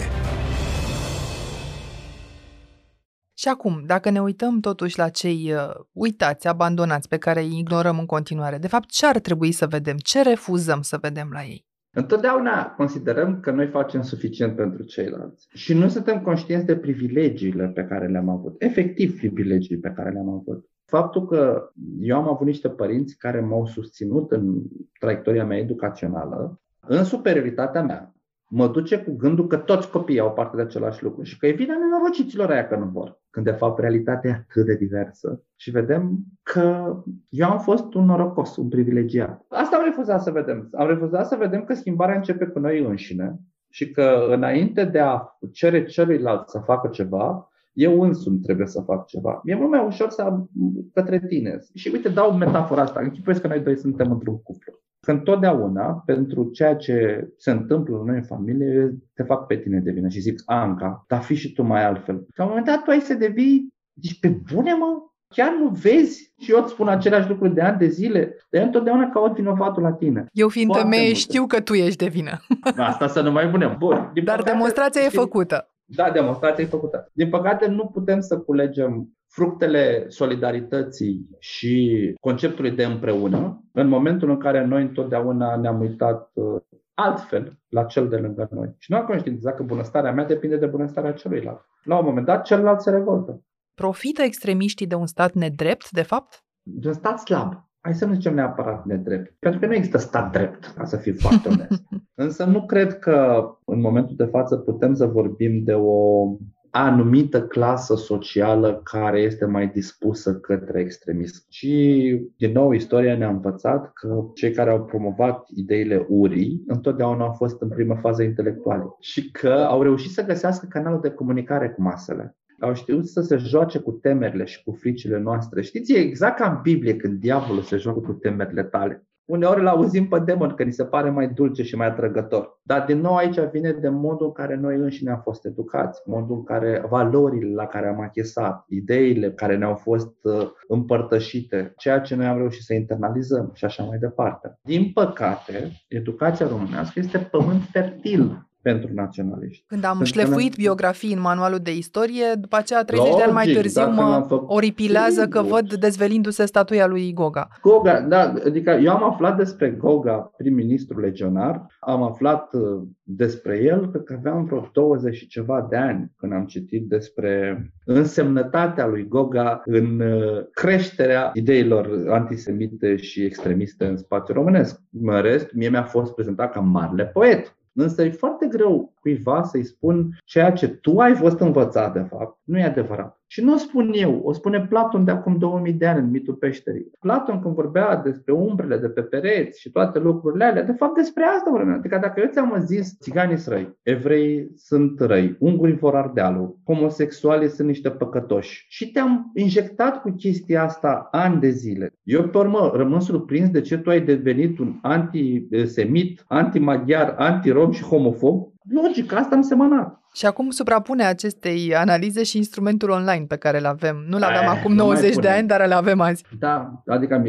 Și 3.34 3.48
acum, 3.48 3.82
dacă 3.86 4.10
ne 4.10 4.20
uităm 4.20 4.60
totuși 4.60 4.98
la 4.98 5.08
cei 5.08 5.52
uh, 5.52 5.60
uitați, 5.92 6.48
abandonați, 6.48 7.08
pe 7.08 7.16
care 7.18 7.40
îi 7.40 7.58
ignorăm 7.58 7.98
în 7.98 8.06
continuare, 8.06 8.58
de 8.58 8.68
fapt, 8.68 8.90
ce 8.90 9.06
ar 9.06 9.18
trebui 9.18 9.52
să 9.52 9.66
vedem? 9.66 9.96
Ce 9.96 10.22
refuzăm 10.22 10.82
să 10.82 10.98
vedem 11.00 11.28
la 11.32 11.44
ei? 11.44 11.68
Întotdeauna 11.92 12.70
considerăm 12.70 13.40
că 13.40 13.50
noi 13.50 13.66
facem 13.66 14.02
suficient 14.02 14.56
pentru 14.56 14.82
ceilalți 14.82 15.48
și 15.52 15.74
nu 15.74 15.88
suntem 15.88 16.22
conștienți 16.22 16.66
de 16.66 16.76
privilegiile 16.76 17.66
pe 17.66 17.84
care 17.84 18.06
le-am 18.08 18.28
avut, 18.28 18.62
efectiv 18.62 19.16
privilegii 19.16 19.78
pe 19.78 19.92
care 19.96 20.10
le-am 20.10 20.28
avut. 20.28 20.68
Faptul 20.84 21.26
că 21.26 21.70
eu 22.00 22.16
am 22.16 22.28
avut 22.28 22.46
niște 22.46 22.68
părinți 22.68 23.16
care 23.16 23.40
m-au 23.40 23.66
susținut 23.66 24.32
în 24.32 24.62
traiectoria 24.98 25.44
mea 25.44 25.58
educațională, 25.58 26.60
în 26.80 27.04
superioritatea 27.04 27.82
mea, 27.82 28.14
mă 28.50 28.68
duce 28.68 28.98
cu 28.98 29.16
gândul 29.16 29.46
că 29.46 29.56
toți 29.56 29.90
copiii 29.90 30.20
au 30.20 30.32
parte 30.32 30.56
de 30.56 30.62
același 30.62 31.02
lucru 31.02 31.22
și 31.22 31.38
că 31.38 31.46
e 31.46 31.52
vina 31.52 31.74
nenorociților 31.78 32.50
aia 32.50 32.66
că 32.66 32.76
nu 32.76 32.84
vor. 32.84 33.20
Când 33.30 33.46
de 33.46 33.52
fapt 33.52 33.78
realitatea 33.78 34.30
e 34.30 34.32
atât 34.32 34.66
de 34.66 34.74
diversă 34.74 35.42
și 35.56 35.70
vedem 35.70 36.18
că 36.42 36.96
eu 37.28 37.50
am 37.50 37.58
fost 37.58 37.94
un 37.94 38.04
norocos, 38.04 38.56
un 38.56 38.68
privilegiat. 38.68 39.44
Asta 39.48 39.76
am 39.76 39.84
refuzat 39.84 40.22
să 40.22 40.30
vedem. 40.30 40.68
Am 40.72 40.88
refuzat 40.88 41.26
să 41.26 41.36
vedem 41.36 41.64
că 41.64 41.74
schimbarea 41.74 42.16
începe 42.16 42.46
cu 42.46 42.58
noi 42.58 42.84
înșine 42.84 43.38
și 43.68 43.90
că 43.90 44.26
înainte 44.28 44.84
de 44.84 44.98
a 44.98 45.38
cere 45.52 45.84
celuilalt 45.84 46.48
să 46.48 46.58
facă 46.58 46.88
ceva, 46.88 47.50
eu 47.72 48.00
însumi 48.00 48.40
trebuie 48.40 48.66
să 48.66 48.80
fac 48.80 49.06
ceva. 49.06 49.40
E 49.44 49.54
mult 49.54 49.70
mai 49.70 49.84
ușor 49.86 50.08
să 50.08 50.22
am 50.22 50.50
către 50.92 51.20
tine. 51.20 51.58
Și 51.74 51.90
uite, 51.92 52.08
dau 52.08 52.32
metafora 52.32 52.82
asta. 52.82 53.00
Închipuiesc 53.00 53.40
că 53.40 53.46
noi 53.46 53.60
doi 53.60 53.76
suntem 53.76 54.10
într-un 54.12 54.42
cuplu. 54.42 54.80
Că 55.00 55.10
întotdeauna, 55.10 56.02
pentru 56.06 56.50
ceea 56.50 56.76
ce 56.76 57.28
se 57.36 57.50
întâmplă 57.50 57.96
la 57.96 58.04
noi 58.04 58.16
în 58.16 58.22
familie, 58.22 58.94
te 59.14 59.22
fac 59.22 59.46
pe 59.46 59.56
tine 59.56 59.78
de 59.78 59.90
vină 59.90 60.08
și 60.08 60.20
zic, 60.20 60.42
Anca, 60.44 61.04
dar 61.08 61.20
fi 61.20 61.34
și 61.34 61.52
tu 61.52 61.62
mai 61.62 61.84
altfel. 61.84 62.26
La 62.34 62.44
un 62.44 62.48
moment 62.48 62.66
dat 62.66 62.82
tu 62.82 62.90
ai 62.90 63.00
să 63.00 63.14
devii, 63.14 63.74
zici, 64.00 64.20
pe 64.20 64.28
bune 64.28 64.74
mă, 64.74 64.86
chiar 65.34 65.52
nu 65.60 65.68
vezi? 65.68 66.32
Și 66.38 66.50
eu 66.50 66.62
îți 66.62 66.72
spun 66.72 66.88
același 66.88 67.28
lucru 67.28 67.48
de 67.48 67.60
ani 67.60 67.78
de 67.78 67.88
zile, 67.88 68.36
dar 68.50 68.60
eu 68.60 68.66
întotdeauna 68.66 69.08
caut 69.08 69.34
vinovatul 69.34 69.82
la 69.82 69.92
tine. 69.92 70.26
Eu 70.32 70.48
fiind 70.48 70.76
femeie 70.76 71.12
știu 71.12 71.46
că 71.46 71.60
tu 71.60 71.74
ești 71.74 71.96
de 72.04 72.08
vină. 72.08 72.40
Asta 72.76 73.06
să 73.06 73.20
nu 73.20 73.30
mai 73.30 73.50
punem. 73.50 73.76
Bun. 73.78 74.10
Din 74.12 74.24
dar 74.24 74.36
păcate, 74.36 74.52
demonstrația 74.52 75.00
știi, 75.00 75.18
e 75.18 75.20
făcută. 75.20 75.70
Da, 75.84 76.10
demonstrația 76.10 76.64
e 76.64 76.66
făcută. 76.66 77.10
Din 77.12 77.28
păcate 77.28 77.68
nu 77.68 77.86
putem 77.86 78.20
să 78.20 78.38
culegem 78.38 79.08
fructele 79.30 80.04
solidarității 80.08 81.28
și 81.38 82.14
conceptului 82.20 82.70
de 82.70 82.84
împreună 82.84 83.64
în 83.72 83.88
momentul 83.88 84.30
în 84.30 84.38
care 84.38 84.64
noi 84.64 84.82
întotdeauna 84.82 85.56
ne-am 85.56 85.80
uitat 85.80 86.30
uh, 86.34 86.60
altfel 86.94 87.58
la 87.68 87.84
cel 87.84 88.08
de 88.08 88.16
lângă 88.16 88.48
noi. 88.50 88.74
Și 88.78 88.90
nu 88.90 88.96
am 88.96 89.04
conștientizat 89.04 89.56
că 89.56 89.62
bunăstarea 89.62 90.12
mea 90.12 90.24
depinde 90.24 90.56
de 90.56 90.66
bunăstarea 90.66 91.12
celuilalt. 91.12 91.60
La 91.84 91.98
un 91.98 92.04
moment 92.04 92.26
dat, 92.26 92.44
celălalt 92.44 92.80
se 92.80 92.90
revoltă. 92.90 93.42
Profită 93.74 94.22
extremiștii 94.22 94.86
de 94.86 94.94
un 94.94 95.06
stat 95.06 95.32
nedrept, 95.32 95.90
de 95.90 96.02
fapt? 96.02 96.44
De 96.62 96.88
un 96.88 96.94
stat 96.94 97.18
slab. 97.18 97.68
Hai 97.80 97.94
să 97.94 98.06
nu 98.06 98.14
zicem 98.14 98.34
neapărat 98.34 98.84
nedrept, 98.84 99.36
pentru 99.38 99.60
că 99.60 99.66
nu 99.66 99.74
există 99.74 99.98
stat 99.98 100.32
drept, 100.32 100.72
ca 100.76 100.84
să 100.84 100.96
fiu 100.96 101.14
foarte 101.18 101.48
onest. 101.52 101.82
Însă 102.14 102.44
nu 102.44 102.66
cred 102.66 102.98
că 102.98 103.46
în 103.64 103.80
momentul 103.80 104.16
de 104.16 104.24
față 104.24 104.56
putem 104.56 104.94
să 104.94 105.06
vorbim 105.06 105.64
de 105.64 105.74
o 105.74 106.24
anumită 106.70 107.42
clasă 107.42 107.94
socială 107.94 108.80
care 108.84 109.20
este 109.20 109.44
mai 109.44 109.68
dispusă 109.68 110.34
către 110.34 110.80
extremism. 110.80 111.44
Și, 111.48 112.30
din 112.36 112.52
nou, 112.52 112.72
istoria 112.72 113.16
ne-a 113.16 113.28
învățat 113.28 113.92
că 113.92 114.24
cei 114.34 114.52
care 114.52 114.70
au 114.70 114.84
promovat 114.84 115.48
ideile 115.54 116.06
urii 116.08 116.62
întotdeauna 116.66 117.24
au 117.24 117.32
fost 117.32 117.60
în 117.60 117.68
primă 117.68 117.98
fază 118.00 118.22
intelectuale 118.22 118.84
și 119.00 119.30
că 119.30 119.66
au 119.68 119.82
reușit 119.82 120.10
să 120.10 120.24
găsească 120.24 120.66
canalul 120.70 121.00
de 121.00 121.10
comunicare 121.10 121.70
cu 121.70 121.82
masele 121.82 122.34
au 122.60 122.74
știut 122.74 123.06
să 123.06 123.20
se 123.20 123.36
joace 123.36 123.78
cu 123.78 123.90
temerile 123.90 124.44
și 124.44 124.62
cu 124.62 124.72
fricile 124.72 125.18
noastre. 125.18 125.62
Știți, 125.62 125.92
e 125.92 125.98
exact 125.98 126.38
ca 126.38 126.50
în 126.50 126.60
Biblie 126.62 126.96
când 126.96 127.20
diavolul 127.20 127.62
se 127.62 127.76
joacă 127.76 128.00
cu 128.00 128.12
temerile 128.12 128.62
tale. 128.62 129.04
Uneori 129.24 129.60
îl 129.60 129.66
auzim 129.66 130.08
pe 130.08 130.18
demon 130.18 130.54
că 130.54 130.62
ni 130.62 130.72
se 130.72 130.84
pare 130.84 131.10
mai 131.10 131.28
dulce 131.28 131.62
și 131.62 131.76
mai 131.76 131.86
atrăgător. 131.86 132.60
Dar 132.62 132.84
din 132.84 133.00
nou 133.00 133.16
aici 133.16 133.38
vine 133.52 133.72
de 133.72 133.88
modul 133.88 134.26
în 134.26 134.32
care 134.32 134.56
noi 134.56 134.76
înșine 134.76 135.10
am 135.10 135.20
fost 135.22 135.44
educați, 135.44 136.02
modul 136.04 136.36
în 136.36 136.44
care 136.44 136.84
valorile 136.88 137.54
la 137.54 137.66
care 137.66 137.88
am 137.88 138.00
achesat, 138.00 138.64
ideile 138.68 139.32
care 139.32 139.56
ne-au 139.56 139.74
fost 139.74 140.14
uh, 140.22 140.50
împărtășite, 140.68 141.72
ceea 141.76 142.00
ce 142.00 142.14
noi 142.14 142.26
am 142.26 142.36
reușit 142.36 142.62
să 142.62 142.74
internalizăm 142.74 143.50
și 143.54 143.64
așa 143.64 143.82
mai 143.82 143.98
departe. 143.98 144.58
Din 144.62 144.90
păcate, 144.94 145.70
educația 145.88 146.48
românească 146.48 146.98
este 146.98 147.18
pământ 147.18 147.62
fertil 147.62 148.49
pentru 148.62 148.90
naționaliști. 148.94 149.64
Când 149.66 149.84
am 149.84 149.98
pentru 149.98 150.12
șlefuit 150.12 150.54
biografii 150.54 151.12
în 151.12 151.20
manualul 151.20 151.58
de 151.58 151.76
istorie, 151.76 152.24
după 152.40 152.56
aceea 152.56 152.84
30 152.84 153.06
Logic, 153.06 153.18
de 153.18 153.24
ani 153.24 153.32
mai 153.32 153.52
târziu 153.52 153.90
mă 153.90 154.24
făcut... 154.28 154.48
oripilează 154.50 155.28
că 155.28 155.42
văd 155.42 155.74
dezvelindu-se 155.74 156.44
statuia 156.44 156.86
lui 156.86 157.12
Goga. 157.12 157.48
Goga, 157.62 158.00
da, 158.00 158.32
adică 158.46 158.70
eu 158.70 158.92
am 158.92 159.04
aflat 159.04 159.36
despre 159.36 159.70
Goga, 159.70 160.30
prim-ministru 160.36 161.00
legionar, 161.00 161.66
am 161.80 162.02
aflat 162.02 162.54
uh, 162.54 162.82
despre 163.02 163.62
el 163.62 163.90
că 163.90 164.14
aveam 164.18 164.44
vreo 164.44 164.70
20 164.72 165.16
și 165.16 165.26
ceva 165.26 165.66
de 165.70 165.76
ani 165.76 166.12
când 166.16 166.32
am 166.32 166.44
citit 166.44 166.88
despre 166.88 167.64
însemnătatea 167.84 168.86
lui 168.86 169.08
Goga 169.08 169.62
în 169.64 170.00
uh, 170.00 170.44
creșterea 170.52 171.30
ideilor 171.34 172.04
antisemite 172.08 172.96
și 172.96 173.24
extremiste 173.24 173.86
în 173.86 173.96
spațiul 173.96 174.36
românesc. 174.36 174.80
În 175.02 175.20
rest, 175.20 175.52
mie 175.52 175.68
mi-a 175.68 175.82
fost 175.82 176.14
prezentat 176.14 176.52
ca 176.52 176.60
marele 176.60 177.06
poet. 177.06 177.54
Însă 177.72 178.02
e 178.02 178.10
foarte 178.10 178.46
greu 178.46 178.92
cuiva 179.00 179.42
să-i 179.42 179.64
spun 179.64 180.18
ceea 180.24 180.52
ce 180.52 180.68
tu 180.68 180.98
ai 180.98 181.14
fost 181.14 181.38
învățat, 181.38 181.92
de 181.92 182.02
fapt, 182.02 182.38
nu 182.44 182.58
e 182.58 182.64
adevărat. 182.64 183.19
Și 183.32 183.44
nu 183.44 183.52
o 183.52 183.56
spun 183.56 183.90
eu, 183.94 184.20
o 184.24 184.32
spune 184.32 184.66
Platon 184.68 185.04
de 185.04 185.10
acum 185.10 185.38
2000 185.38 185.72
de 185.72 185.86
ani 185.86 185.98
în 185.98 186.10
mitul 186.10 186.34
peșterii. 186.34 186.90
Platon 187.00 187.40
când 187.40 187.54
vorbea 187.54 187.96
despre 187.96 188.32
umbrele 188.32 188.76
de 188.76 188.88
pe 188.88 189.00
pereți 189.00 189.60
și 189.60 189.70
toate 189.70 189.98
lucrurile 189.98 190.44
alea, 190.44 190.62
de 190.62 190.72
fapt 190.72 190.94
despre 190.94 191.24
asta 191.24 191.50
vorbea. 191.50 191.74
Adică 191.74 191.98
dacă 192.02 192.20
eu 192.20 192.28
ți-am 192.32 192.62
zis 192.64 192.98
țiganii 193.00 193.36
sunt 193.36 193.54
răi, 193.54 193.78
evrei 193.82 194.50
sunt 194.54 195.00
răi, 195.00 195.36
ungurii 195.38 195.76
vor 195.76 195.94
ardealul, 195.94 196.58
homosexualii 196.64 197.48
sunt 197.48 197.68
niște 197.68 197.90
păcătoși 197.90 198.66
și 198.68 198.90
te-am 198.90 199.30
injectat 199.34 200.00
cu 200.00 200.10
chestia 200.10 200.62
asta 200.62 201.08
ani 201.10 201.40
de 201.40 201.50
zile. 201.50 201.92
Eu 202.02 202.22
pe 202.22 202.38
urmă 202.38 202.72
rămân 202.74 203.00
surprins 203.00 203.50
de 203.50 203.60
ce 203.60 203.78
tu 203.78 203.90
ai 203.90 204.00
devenit 204.00 204.58
un 204.58 204.78
antisemit, 204.82 206.24
antimaghiar, 206.28 207.14
antirom 207.18 207.70
și 207.70 207.82
homofob 207.82 208.49
Logic, 208.70 209.12
asta 209.12 209.34
am 209.34 209.42
semănat. 209.42 210.00
Și 210.12 210.26
acum 210.26 210.50
suprapune 210.50 211.04
acestei 211.04 211.74
analize 211.74 212.22
și 212.22 212.36
instrumentul 212.36 212.90
online 212.90 213.24
pe 213.28 213.36
care 213.36 213.58
îl 213.58 213.66
avem. 213.66 214.04
Nu-l 214.08 214.22
aveam 214.22 214.48
Aia, 214.48 214.58
acum 214.58 214.72
90 214.72 215.16
de 215.16 215.28
ani, 215.28 215.48
dar 215.48 215.60
îl 215.60 215.72
avem 215.72 216.00
azi. 216.00 216.24
Da, 216.38 216.82
adică 216.86 217.22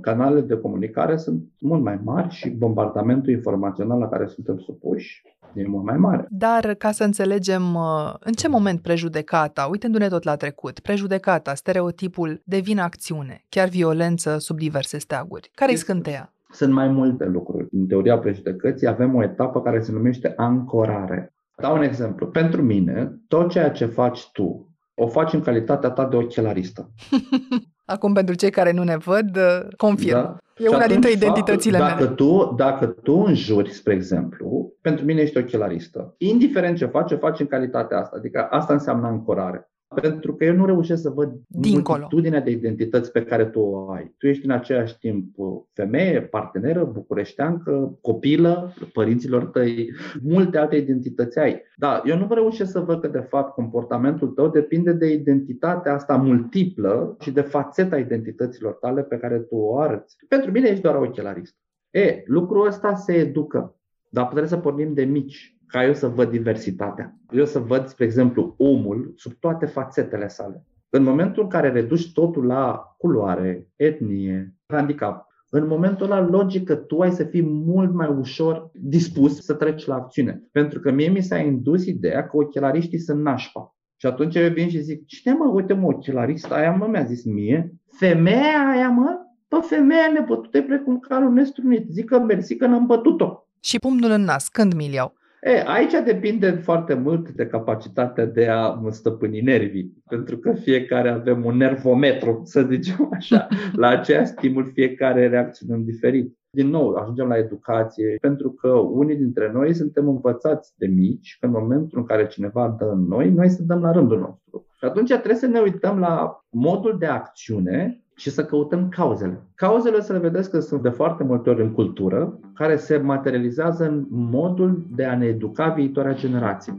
canalele 0.00 0.40
de 0.40 0.56
comunicare 0.56 1.16
sunt 1.16 1.42
mult 1.60 1.82
mai 1.82 2.00
mari 2.04 2.34
și 2.34 2.48
bombardamentul 2.50 3.32
informațional 3.32 3.98
la 3.98 4.08
care 4.08 4.26
suntem 4.26 4.58
supuși 4.58 5.22
e 5.54 5.66
mult 5.66 5.84
mai 5.84 5.96
mare. 5.96 6.26
Dar 6.30 6.74
ca 6.74 6.90
să 6.90 7.04
înțelegem 7.04 7.74
uh, 7.74 8.14
în 8.20 8.32
ce 8.32 8.48
moment 8.48 8.80
prejudecata, 8.80 9.68
uitându-ne 9.70 10.08
tot 10.08 10.22
la 10.22 10.36
trecut, 10.36 10.80
prejudecata, 10.80 11.54
stereotipul 11.54 12.40
devine 12.44 12.80
acțiune, 12.80 13.44
chiar 13.48 13.68
violență 13.68 14.38
sub 14.38 14.58
diverse 14.58 14.98
steaguri. 14.98 15.50
Care-i 15.54 15.76
scânteia? 15.76 16.32
Sunt 16.50 16.72
mai 16.72 16.88
multe 16.88 17.24
lucruri. 17.24 17.63
În 17.78 17.86
teoria 17.86 18.18
prejudecății 18.18 18.86
avem 18.86 19.14
o 19.14 19.22
etapă 19.22 19.62
care 19.62 19.80
se 19.80 19.92
numește 19.92 20.32
ancorare. 20.36 21.34
Dau 21.56 21.76
un 21.76 21.82
exemplu. 21.82 22.26
Pentru 22.26 22.62
mine, 22.62 23.20
tot 23.28 23.50
ceea 23.50 23.70
ce 23.70 23.86
faci 23.86 24.30
tu, 24.32 24.74
o 24.94 25.06
faci 25.06 25.32
în 25.32 25.40
calitatea 25.40 25.90
ta 25.90 26.06
de 26.06 26.16
ochelaristă. 26.16 26.90
Acum, 27.84 28.12
pentru 28.12 28.34
cei 28.34 28.50
care 28.50 28.72
nu 28.72 28.82
ne 28.82 28.96
văd, 28.96 29.36
uh, 29.36 29.66
confirm. 29.76 30.16
Da. 30.16 30.36
E 30.56 30.62
Și 30.62 30.68
una 30.68 30.86
dintre 30.86 31.08
atunci, 31.08 31.22
identitățile 31.22 31.78
dacă 31.78 32.02
mele. 32.02 32.14
Tu, 32.14 32.54
dacă 32.56 32.86
tu 32.86 33.12
înjuri, 33.26 33.70
spre 33.72 33.94
exemplu, 33.94 34.72
pentru 34.80 35.04
mine 35.04 35.20
ești 35.20 35.38
ochelaristă. 35.38 36.14
Indiferent 36.18 36.76
ce 36.76 36.86
faci, 36.86 37.12
o 37.12 37.16
faci 37.16 37.40
în 37.40 37.46
calitatea 37.46 37.98
asta. 37.98 38.16
Adică 38.16 38.46
asta 38.50 38.72
înseamnă 38.72 39.06
ancorare. 39.06 39.70
Pentru 40.00 40.34
că 40.34 40.44
eu 40.44 40.54
nu 40.54 40.66
reușesc 40.66 41.02
să 41.02 41.10
văd 41.10 41.32
Dincolo. 41.46 41.98
multitudinea 41.98 42.40
de 42.40 42.50
identități 42.50 43.12
pe 43.12 43.24
care 43.24 43.44
tu 43.44 43.60
o 43.60 43.90
ai. 43.90 44.14
Tu 44.18 44.26
ești 44.26 44.44
în 44.44 44.50
același 44.50 44.98
timp 44.98 45.34
femeie, 45.72 46.22
parteneră, 46.22 46.84
bucureșteancă, 46.84 47.98
copilă, 48.00 48.74
părinților 48.92 49.44
tăi, 49.44 49.92
multe 50.22 50.58
alte 50.58 50.76
identități 50.76 51.38
ai. 51.38 51.62
Da, 51.76 52.02
eu 52.04 52.16
nu 52.16 52.26
reușesc 52.30 52.70
să 52.70 52.80
văd 52.80 53.00
că, 53.00 53.08
de 53.08 53.26
fapt, 53.28 53.54
comportamentul 53.54 54.28
tău 54.28 54.48
depinde 54.48 54.92
de 54.92 55.12
identitatea 55.12 55.92
asta 55.92 56.16
multiplă 56.16 57.16
și 57.20 57.30
de 57.30 57.40
fațeta 57.40 57.98
identităților 57.98 58.72
tale 58.72 59.02
pe 59.02 59.16
care 59.16 59.38
tu 59.38 59.56
o 59.56 59.78
arăți. 59.78 60.16
Pentru 60.28 60.50
mine 60.50 60.68
ești 60.68 60.82
doar 60.82 60.94
ochelarist. 60.94 61.56
E, 61.90 62.22
lucrul 62.26 62.66
ăsta 62.66 62.94
se 62.94 63.12
educă, 63.12 63.76
dar 64.08 64.24
trebuie 64.24 64.48
să 64.48 64.56
pornim 64.56 64.94
de 64.94 65.04
mici 65.04 65.53
ca 65.74 65.84
eu 65.84 65.94
să 65.94 66.08
văd 66.08 66.30
diversitatea. 66.30 67.18
Eu 67.30 67.44
să 67.44 67.58
văd, 67.58 67.86
spre 67.86 68.04
exemplu, 68.04 68.54
omul 68.58 69.12
sub 69.16 69.32
toate 69.32 69.66
fațetele 69.66 70.28
sale. 70.28 70.66
În 70.88 71.02
momentul 71.02 71.42
în 71.42 71.48
care 71.48 71.68
reduci 71.68 72.12
totul 72.12 72.46
la 72.46 72.94
culoare, 72.98 73.68
etnie, 73.76 74.54
handicap, 74.66 75.26
în 75.48 75.66
momentul 75.66 76.10
ăla, 76.10 76.20
logic 76.20 76.64
că 76.64 76.74
tu 76.74 77.00
ai 77.00 77.10
să 77.10 77.24
fii 77.24 77.42
mult 77.42 77.92
mai 77.92 78.08
ușor 78.08 78.70
dispus 78.72 79.44
să 79.44 79.54
treci 79.54 79.86
la 79.86 79.94
acțiune. 79.94 80.48
Pentru 80.52 80.80
că 80.80 80.90
mie 80.90 81.08
mi 81.08 81.22
s-a 81.22 81.38
indus 81.38 81.86
ideea 81.86 82.26
că 82.26 82.36
ochelariștii 82.36 82.98
sunt 82.98 83.22
nașpa. 83.22 83.76
Și 83.96 84.06
atunci 84.06 84.34
eu 84.34 84.52
vin 84.52 84.68
și 84.68 84.82
zic, 84.82 85.06
cine 85.06 85.34
mă, 85.34 85.50
uite 85.52 85.72
mă, 85.72 85.86
ochelarista 85.86 86.54
aia 86.54 86.72
mă, 86.72 86.86
mi-a 86.86 87.04
zis 87.04 87.24
mie, 87.24 87.74
femeia 87.98 88.68
aia 88.72 88.88
mă, 88.88 89.18
Bă, 89.48 89.58
femeia 89.60 90.10
nebătută 90.12 90.56
e 90.56 90.62
precum 90.62 90.98
calul 90.98 91.32
nestrunit. 91.32 91.86
Zic 91.90 92.04
că 92.04 92.18
mersi 92.18 92.56
că 92.56 92.66
n-am 92.66 92.86
bătut-o. 92.86 93.46
Și 93.60 93.78
pumnul 93.78 94.10
în 94.10 94.22
nas, 94.22 94.48
când 94.48 94.74
mi 94.74 94.92
iau? 94.92 95.14
E, 95.46 95.62
aici 95.66 95.92
depinde 96.04 96.50
foarte 96.50 96.94
mult 96.94 97.30
de 97.30 97.46
capacitatea 97.46 98.26
de 98.26 98.48
a 98.48 98.68
mă 98.68 98.90
stăpâni 98.90 99.40
nervii, 99.40 100.02
pentru 100.08 100.38
că 100.38 100.52
fiecare 100.52 101.08
avem 101.08 101.44
un 101.44 101.56
nervometru, 101.56 102.40
să 102.44 102.66
zicem 102.70 103.08
așa. 103.12 103.48
La 103.82 103.88
aceea 103.88 104.24
stimul 104.24 104.70
fiecare 104.72 105.28
reacționăm 105.28 105.84
diferit. 105.84 106.38
Din 106.50 106.68
nou, 106.68 106.94
ajungem 106.94 107.26
la 107.26 107.36
educație, 107.36 108.16
pentru 108.20 108.50
că 108.50 108.68
unii 108.68 109.16
dintre 109.16 109.50
noi 109.52 109.74
suntem 109.74 110.08
învățați 110.08 110.72
de 110.76 110.86
mici 110.86 111.36
că 111.40 111.46
în 111.46 111.52
momentul 111.52 111.98
în 111.98 112.04
care 112.04 112.26
cineva 112.26 112.76
dă 112.78 112.84
în 112.84 113.06
noi, 113.06 113.30
noi 113.30 113.48
să 113.48 113.62
dăm 113.62 113.80
la 113.80 113.92
rândul 113.92 114.18
nostru. 114.18 114.66
Și 114.78 114.84
atunci 114.84 115.08
trebuie 115.08 115.34
să 115.34 115.46
ne 115.46 115.60
uităm 115.60 115.98
la 115.98 116.44
modul 116.50 116.96
de 116.98 117.06
acțiune 117.06 118.03
și 118.16 118.30
să 118.30 118.44
căutăm 118.44 118.88
cauzele. 118.88 119.42
Cauzele 119.54 120.00
să 120.00 120.12
le 120.12 120.18
vedeți 120.18 120.50
că 120.50 120.60
sunt 120.60 120.82
de 120.82 120.88
foarte 120.88 121.24
multe 121.24 121.50
ori 121.50 121.62
în 121.62 121.70
cultură, 121.72 122.38
care 122.54 122.76
se 122.76 122.96
materializează 122.96 123.84
în 123.84 124.06
modul 124.10 124.86
de 124.96 125.04
a 125.04 125.16
ne 125.16 125.26
educa 125.26 125.68
viitoarea 125.68 126.14
generație. 126.14 126.72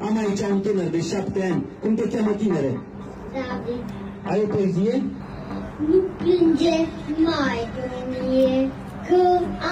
Am 0.00 0.16
aici 0.16 0.40
un 0.52 0.60
tânăr 0.60 0.88
de 0.90 1.00
șapte 1.00 1.40
ani. 1.52 1.64
Cum 1.82 1.94
te 1.94 2.08
cheamă 2.16 2.30
tinere? 2.30 2.80
David, 3.32 3.84
Ai 4.30 4.42
o 4.44 4.46
poezie? 4.54 5.02
nu 5.90 5.98
plânge 6.20 6.76
mai 7.28 7.58
mie, 8.10 8.70
că 9.08 9.20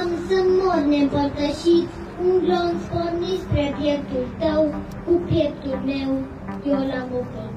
am 0.01 0.09
să 0.27 0.39
mor 0.61 0.81
neîmpărtășit, 0.91 1.89
un 2.25 2.35
glonț 2.45 2.81
pornit 2.93 3.39
spre 3.45 3.67
pieptul 3.81 4.25
tău, 4.43 4.63
cu 5.07 5.13
pieptul 5.29 5.77
meu, 5.91 6.11
eu 6.73 6.81
l-am 6.91 7.09
oprit. 7.21 7.57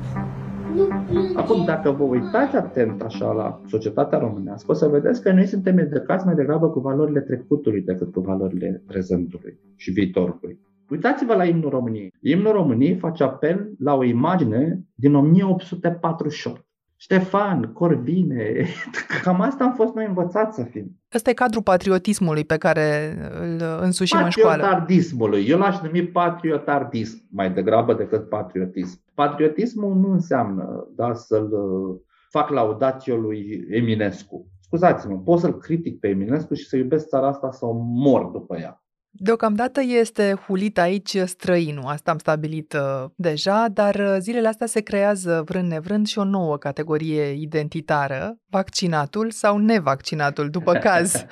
Nu 0.77 0.87
plânge 1.07 1.37
Acum, 1.37 1.65
dacă 1.65 1.91
vă 1.91 2.03
uitați 2.03 2.55
atent 2.55 3.01
așa 3.01 3.31
la 3.31 3.61
societatea 3.67 4.17
românească, 4.17 4.71
o 4.71 4.73
să 4.73 4.87
vedeți 4.87 5.21
că 5.21 5.31
noi 5.31 5.45
suntem 5.45 5.77
educați 5.77 6.25
mai 6.25 6.35
degrabă 6.35 6.69
cu 6.69 6.79
valorile 6.79 7.19
trecutului 7.19 7.81
decât 7.81 8.11
cu 8.11 8.19
valorile 8.19 8.83
prezentului 8.87 9.59
și 9.75 9.91
viitorului. 9.91 10.59
Uitați-vă 10.89 11.33
la 11.33 11.45
imnul 11.45 11.69
României. 11.69 12.13
Imnul 12.21 12.51
României 12.51 12.95
face 12.95 13.23
apel 13.23 13.71
la 13.79 13.95
o 13.95 14.03
imagine 14.03 14.81
din 14.95 15.15
1848. 15.15 16.66
Ștefan, 16.99 17.73
Corbine, 17.73 18.65
cam 19.23 19.41
asta 19.41 19.63
am 19.63 19.73
fost 19.73 19.93
noi 19.93 20.05
învățați 20.05 20.55
să 20.55 20.63
fim. 20.63 21.01
Ăsta 21.15 21.29
e 21.29 21.33
cadrul 21.33 21.63
patriotismului 21.63 22.45
pe 22.45 22.57
care 22.57 23.17
îl 23.41 23.61
însușim 23.81 24.19
în 24.23 24.29
școală. 24.29 24.61
Patriotardismului. 24.61 25.47
Eu 25.47 25.57
l-aș 25.57 25.79
numi 25.79 26.07
patriotardism 26.07 27.27
mai 27.31 27.51
degrabă 27.51 27.93
decât 27.93 28.29
patriotism. 28.29 29.01
Patriotismul 29.13 29.95
nu 29.95 30.11
înseamnă 30.11 30.87
da, 30.95 31.13
să-l 31.13 31.51
uh, 31.51 31.99
fac 32.29 32.49
laudațio 32.49 33.15
lui 33.15 33.65
Eminescu. 33.69 34.47
Scuzați-mă, 34.59 35.17
pot 35.17 35.39
să-l 35.39 35.57
critic 35.57 35.99
pe 35.99 36.07
Eminescu 36.07 36.53
și 36.53 36.67
să 36.67 36.77
iubesc 36.77 37.07
țara 37.07 37.27
asta 37.27 37.51
să 37.51 37.65
o 37.65 37.73
mor 37.77 38.25
după 38.25 38.57
ea. 38.57 38.81
Deocamdată 39.19 39.81
este 39.99 40.35
hulit 40.47 40.79
aici 40.79 41.17
străinul, 41.25 41.83
asta 41.85 42.11
am 42.11 42.17
stabilit 42.17 42.73
uh, 42.73 43.09
deja, 43.15 43.65
dar 43.73 43.95
uh, 43.95 44.15
zilele 44.19 44.47
astea 44.47 44.67
se 44.67 44.81
creează 44.81 45.43
vrând 45.45 45.71
nevrând 45.71 46.05
și 46.05 46.19
o 46.19 46.23
nouă 46.23 46.57
categorie 46.57 47.31
identitară, 47.31 48.37
vaccinatul 48.49 49.29
sau 49.29 49.57
nevaccinatul, 49.57 50.49
după 50.49 50.73
caz. 50.73 51.25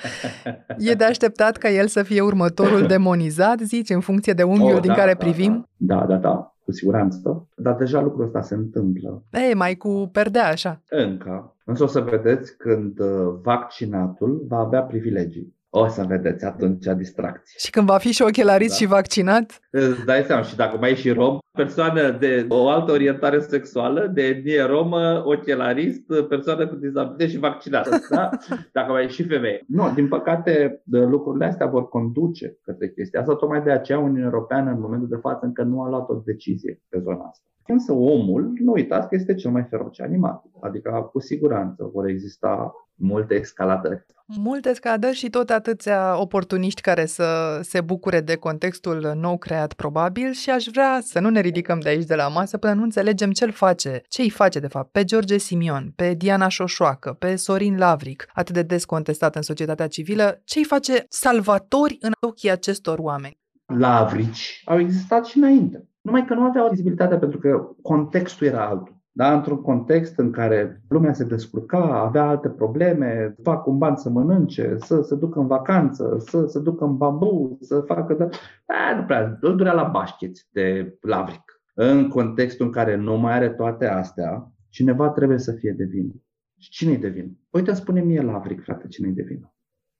E 0.78 0.93
de 0.93 1.04
așteptat 1.04 1.58
ca 1.58 1.69
el 1.69 1.88
să 1.88 2.04
fie 2.04 2.21
următorul 2.21 2.88
demonizat, 2.95 3.60
zici, 3.60 3.89
în 3.89 4.00
funcție 4.00 4.34
de 4.34 4.43
unghiul 4.43 4.74
Oh, 4.76 4.82
din 4.82 4.89
da, 4.89 4.95
care 4.95 5.12
da, 5.12 5.17
privim? 5.17 5.67
Da, 5.78 5.95
da, 5.95 6.06
da, 6.06 6.15
da, 6.15 6.56
cu 6.63 6.71
siguranță. 6.71 7.48
Dar 7.56 7.76
deja 7.76 8.02
lucrul 8.02 8.26
ăsta 8.26 8.41
se 8.41 8.56
întâmplă. 8.56 9.24
E, 9.32 9.54
mai 9.54 9.76
cu 9.76 10.10
perdea 10.12 10.48
așa. 10.48 10.82
Încă. 10.89 11.56
Însă 11.65 11.84
o 11.84 11.88
să 11.88 12.00
vedeți 12.00 12.58
când 12.58 13.00
uh, 13.00 13.34
vaccinatul 13.43 14.45
va 14.48 14.58
avea 14.58 14.82
privilegii. 14.82 15.54
O 15.77 15.88
să 15.88 16.03
vedeți 16.07 16.45
atunci 16.45 16.85
distracție. 16.85 17.55
Și 17.57 17.69
când 17.69 17.88
va 17.88 17.97
fi 17.97 18.11
și 18.11 18.21
ochelarist 18.21 18.69
Da. 18.69 18.75
și 18.75 18.85
vaccinat, 18.85 19.59
Îți 19.71 20.05
dai 20.05 20.23
seama 20.23 20.41
și 20.41 20.55
dacă 20.55 20.77
mai 20.77 20.91
e 20.91 20.95
și 20.95 21.11
rom, 21.11 21.38
persoană 21.57 22.11
de 22.11 22.45
o 22.49 22.69
altă 22.69 22.91
orientare 22.91 23.39
sexuală, 23.39 24.07
de 24.13 24.21
etnie 24.21 24.61
romă, 24.63 25.23
ochelarist, 25.25 26.01
persoană 26.29 26.67
cu 26.67 26.75
dizabilitate 26.75 27.27
și 27.27 27.38
vaccinată. 27.39 27.89
Da? 28.09 28.29
Dacă 28.73 28.91
mai 28.91 29.03
e 29.03 29.07
și 29.07 29.23
femeie. 29.23 29.63
Nu, 29.67 29.91
din 29.95 30.07
păcate, 30.07 30.81
de 30.83 30.99
lucrurile 30.99 31.45
astea 31.45 31.65
vor 31.67 31.88
conduce 31.89 32.57
către 32.63 32.89
chestia 32.89 33.19
asta. 33.19 33.35
Tocmai 33.35 33.61
de 33.63 33.71
aceea 33.71 33.99
Uniunea 33.99 34.23
Europeană 34.33 34.71
în 34.71 34.79
momentul 34.79 35.07
de 35.07 35.15
față 35.21 35.45
încă 35.45 35.63
nu 35.63 35.81
a 35.81 35.89
luat 35.89 36.09
o 36.09 36.21
decizie 36.25 36.81
pe 36.89 36.99
zona 36.99 37.23
asta. 37.31 37.45
Însă 37.67 37.93
omul, 37.93 38.51
nu 38.59 38.71
uitați 38.71 39.07
că 39.07 39.15
este 39.15 39.33
cel 39.33 39.51
mai 39.51 39.65
feroce 39.69 40.03
animal. 40.03 40.41
Adică, 40.61 41.09
cu 41.11 41.19
siguranță, 41.19 41.89
vor 41.93 42.07
exista 42.07 42.73
multe 42.95 43.36
escaladări. 43.36 44.05
multe 44.25 44.73
scadări 44.73 45.15
și 45.15 45.29
tot 45.29 45.49
atâția 45.49 46.21
oportuniști 46.21 46.81
care 46.81 47.05
să 47.05 47.60
se 47.62 47.81
bucure 47.81 48.21
de 48.21 48.36
contextul 48.36 49.12
nou 49.15 49.38
creat 49.38 49.73
probabil 49.73 50.31
și 50.31 50.49
aș 50.49 50.65
vrea 50.71 50.99
să 51.01 51.19
nu 51.19 51.29
ne 51.29 51.39
ridicăm 51.39 51.79
de 51.79 51.89
aici 51.89 52.05
de 52.05 52.15
la 52.15 52.27
masă 52.27 52.58
până 52.58 52.73
nu 52.73 52.84
înțelegem 52.84 53.31
ce-l 53.31 53.51
face, 53.51 54.01
ce 54.08 54.21
îi 54.21 54.29
face 54.29 54.60
de 54.60 54.67
fapt 54.67 54.91
pe 54.91 55.03
George 55.03 55.38
Simion, 55.38 55.91
pe 55.95 56.13
Diana 56.13 56.47
Șoșoacă, 56.47 57.13
pe 57.19 57.36
Sorin 57.36 57.77
Lavric, 57.77 58.25
atât 58.34 58.53
de 58.53 58.62
des 58.62 58.86
contestat 58.86 59.36
în 59.36 59.41
societatea 59.41 59.88
civilă, 59.88 60.41
ce 60.43 60.60
îi 60.60 60.65
face 60.65 61.05
salvatori 61.10 61.97
în 61.99 62.12
ochii 62.19 62.51
acestor 62.51 62.99
oameni. 62.99 63.38
Lavrici 63.65 64.62
au 64.65 64.79
existat 64.79 65.25
și 65.25 65.38
înainte. 65.38 65.88
Numai 66.01 66.25
că 66.25 66.34
nu 66.34 66.43
aveau 66.43 66.69
vizibilitate 66.69 67.15
pentru 67.17 67.39
că 67.39 67.69
contextul 67.81 68.47
era 68.47 68.65
altul. 68.65 68.94
Da? 69.17 69.34
Într-un 69.34 69.62
context 69.62 70.17
în 70.17 70.32
care 70.32 70.82
lumea 70.89 71.13
se 71.13 71.23
descurca, 71.23 72.01
avea 72.01 72.28
alte 72.28 72.49
probleme, 72.49 73.36
fac 73.43 73.67
un 73.67 73.78
ban 73.78 73.95
să 73.95 74.10
mănânce, 74.10 74.75
să 74.78 75.01
se 75.01 75.15
ducă 75.15 75.39
în 75.39 75.47
vacanță, 75.47 76.15
să 76.19 76.45
se 76.45 76.60
ducă 76.60 76.86
în 76.86 76.97
bambu, 76.97 77.58
să 77.62 77.80
facă... 77.80 78.13
De... 78.13 78.23
Da, 78.65 78.97
nu 78.97 79.04
prea, 79.06 79.38
îl 79.41 79.56
durea 79.56 79.73
la 79.73 79.84
bașcheți 79.84 80.47
de 80.51 80.97
lavric. 81.01 81.62
În 81.73 82.08
contextul 82.08 82.65
în 82.65 82.71
care 82.71 82.95
nu 82.95 83.17
mai 83.17 83.34
are 83.34 83.49
toate 83.49 83.86
astea, 83.86 84.51
cineva 84.69 85.10
trebuie 85.10 85.38
să 85.38 85.51
fie 85.51 85.71
de 85.71 85.84
vină. 85.84 86.13
Și 86.58 86.69
cine-i 86.69 86.97
de 86.97 87.10
vină? 87.10 87.32
Uite, 87.49 87.73
spune 87.73 88.01
mie 88.01 88.21
lavric, 88.21 88.63
frate, 88.63 88.88
cine-i 88.88 89.13
de 89.13 89.23
vină? 89.23 89.54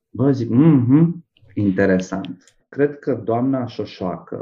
Bă, 0.10 0.32
zic, 0.32 0.50
mhm, 0.50 1.26
interesant. 1.54 2.58
Cred 2.70 3.00
că 3.00 3.14
doamna 3.24 3.66
Șoșoacă 3.66 4.40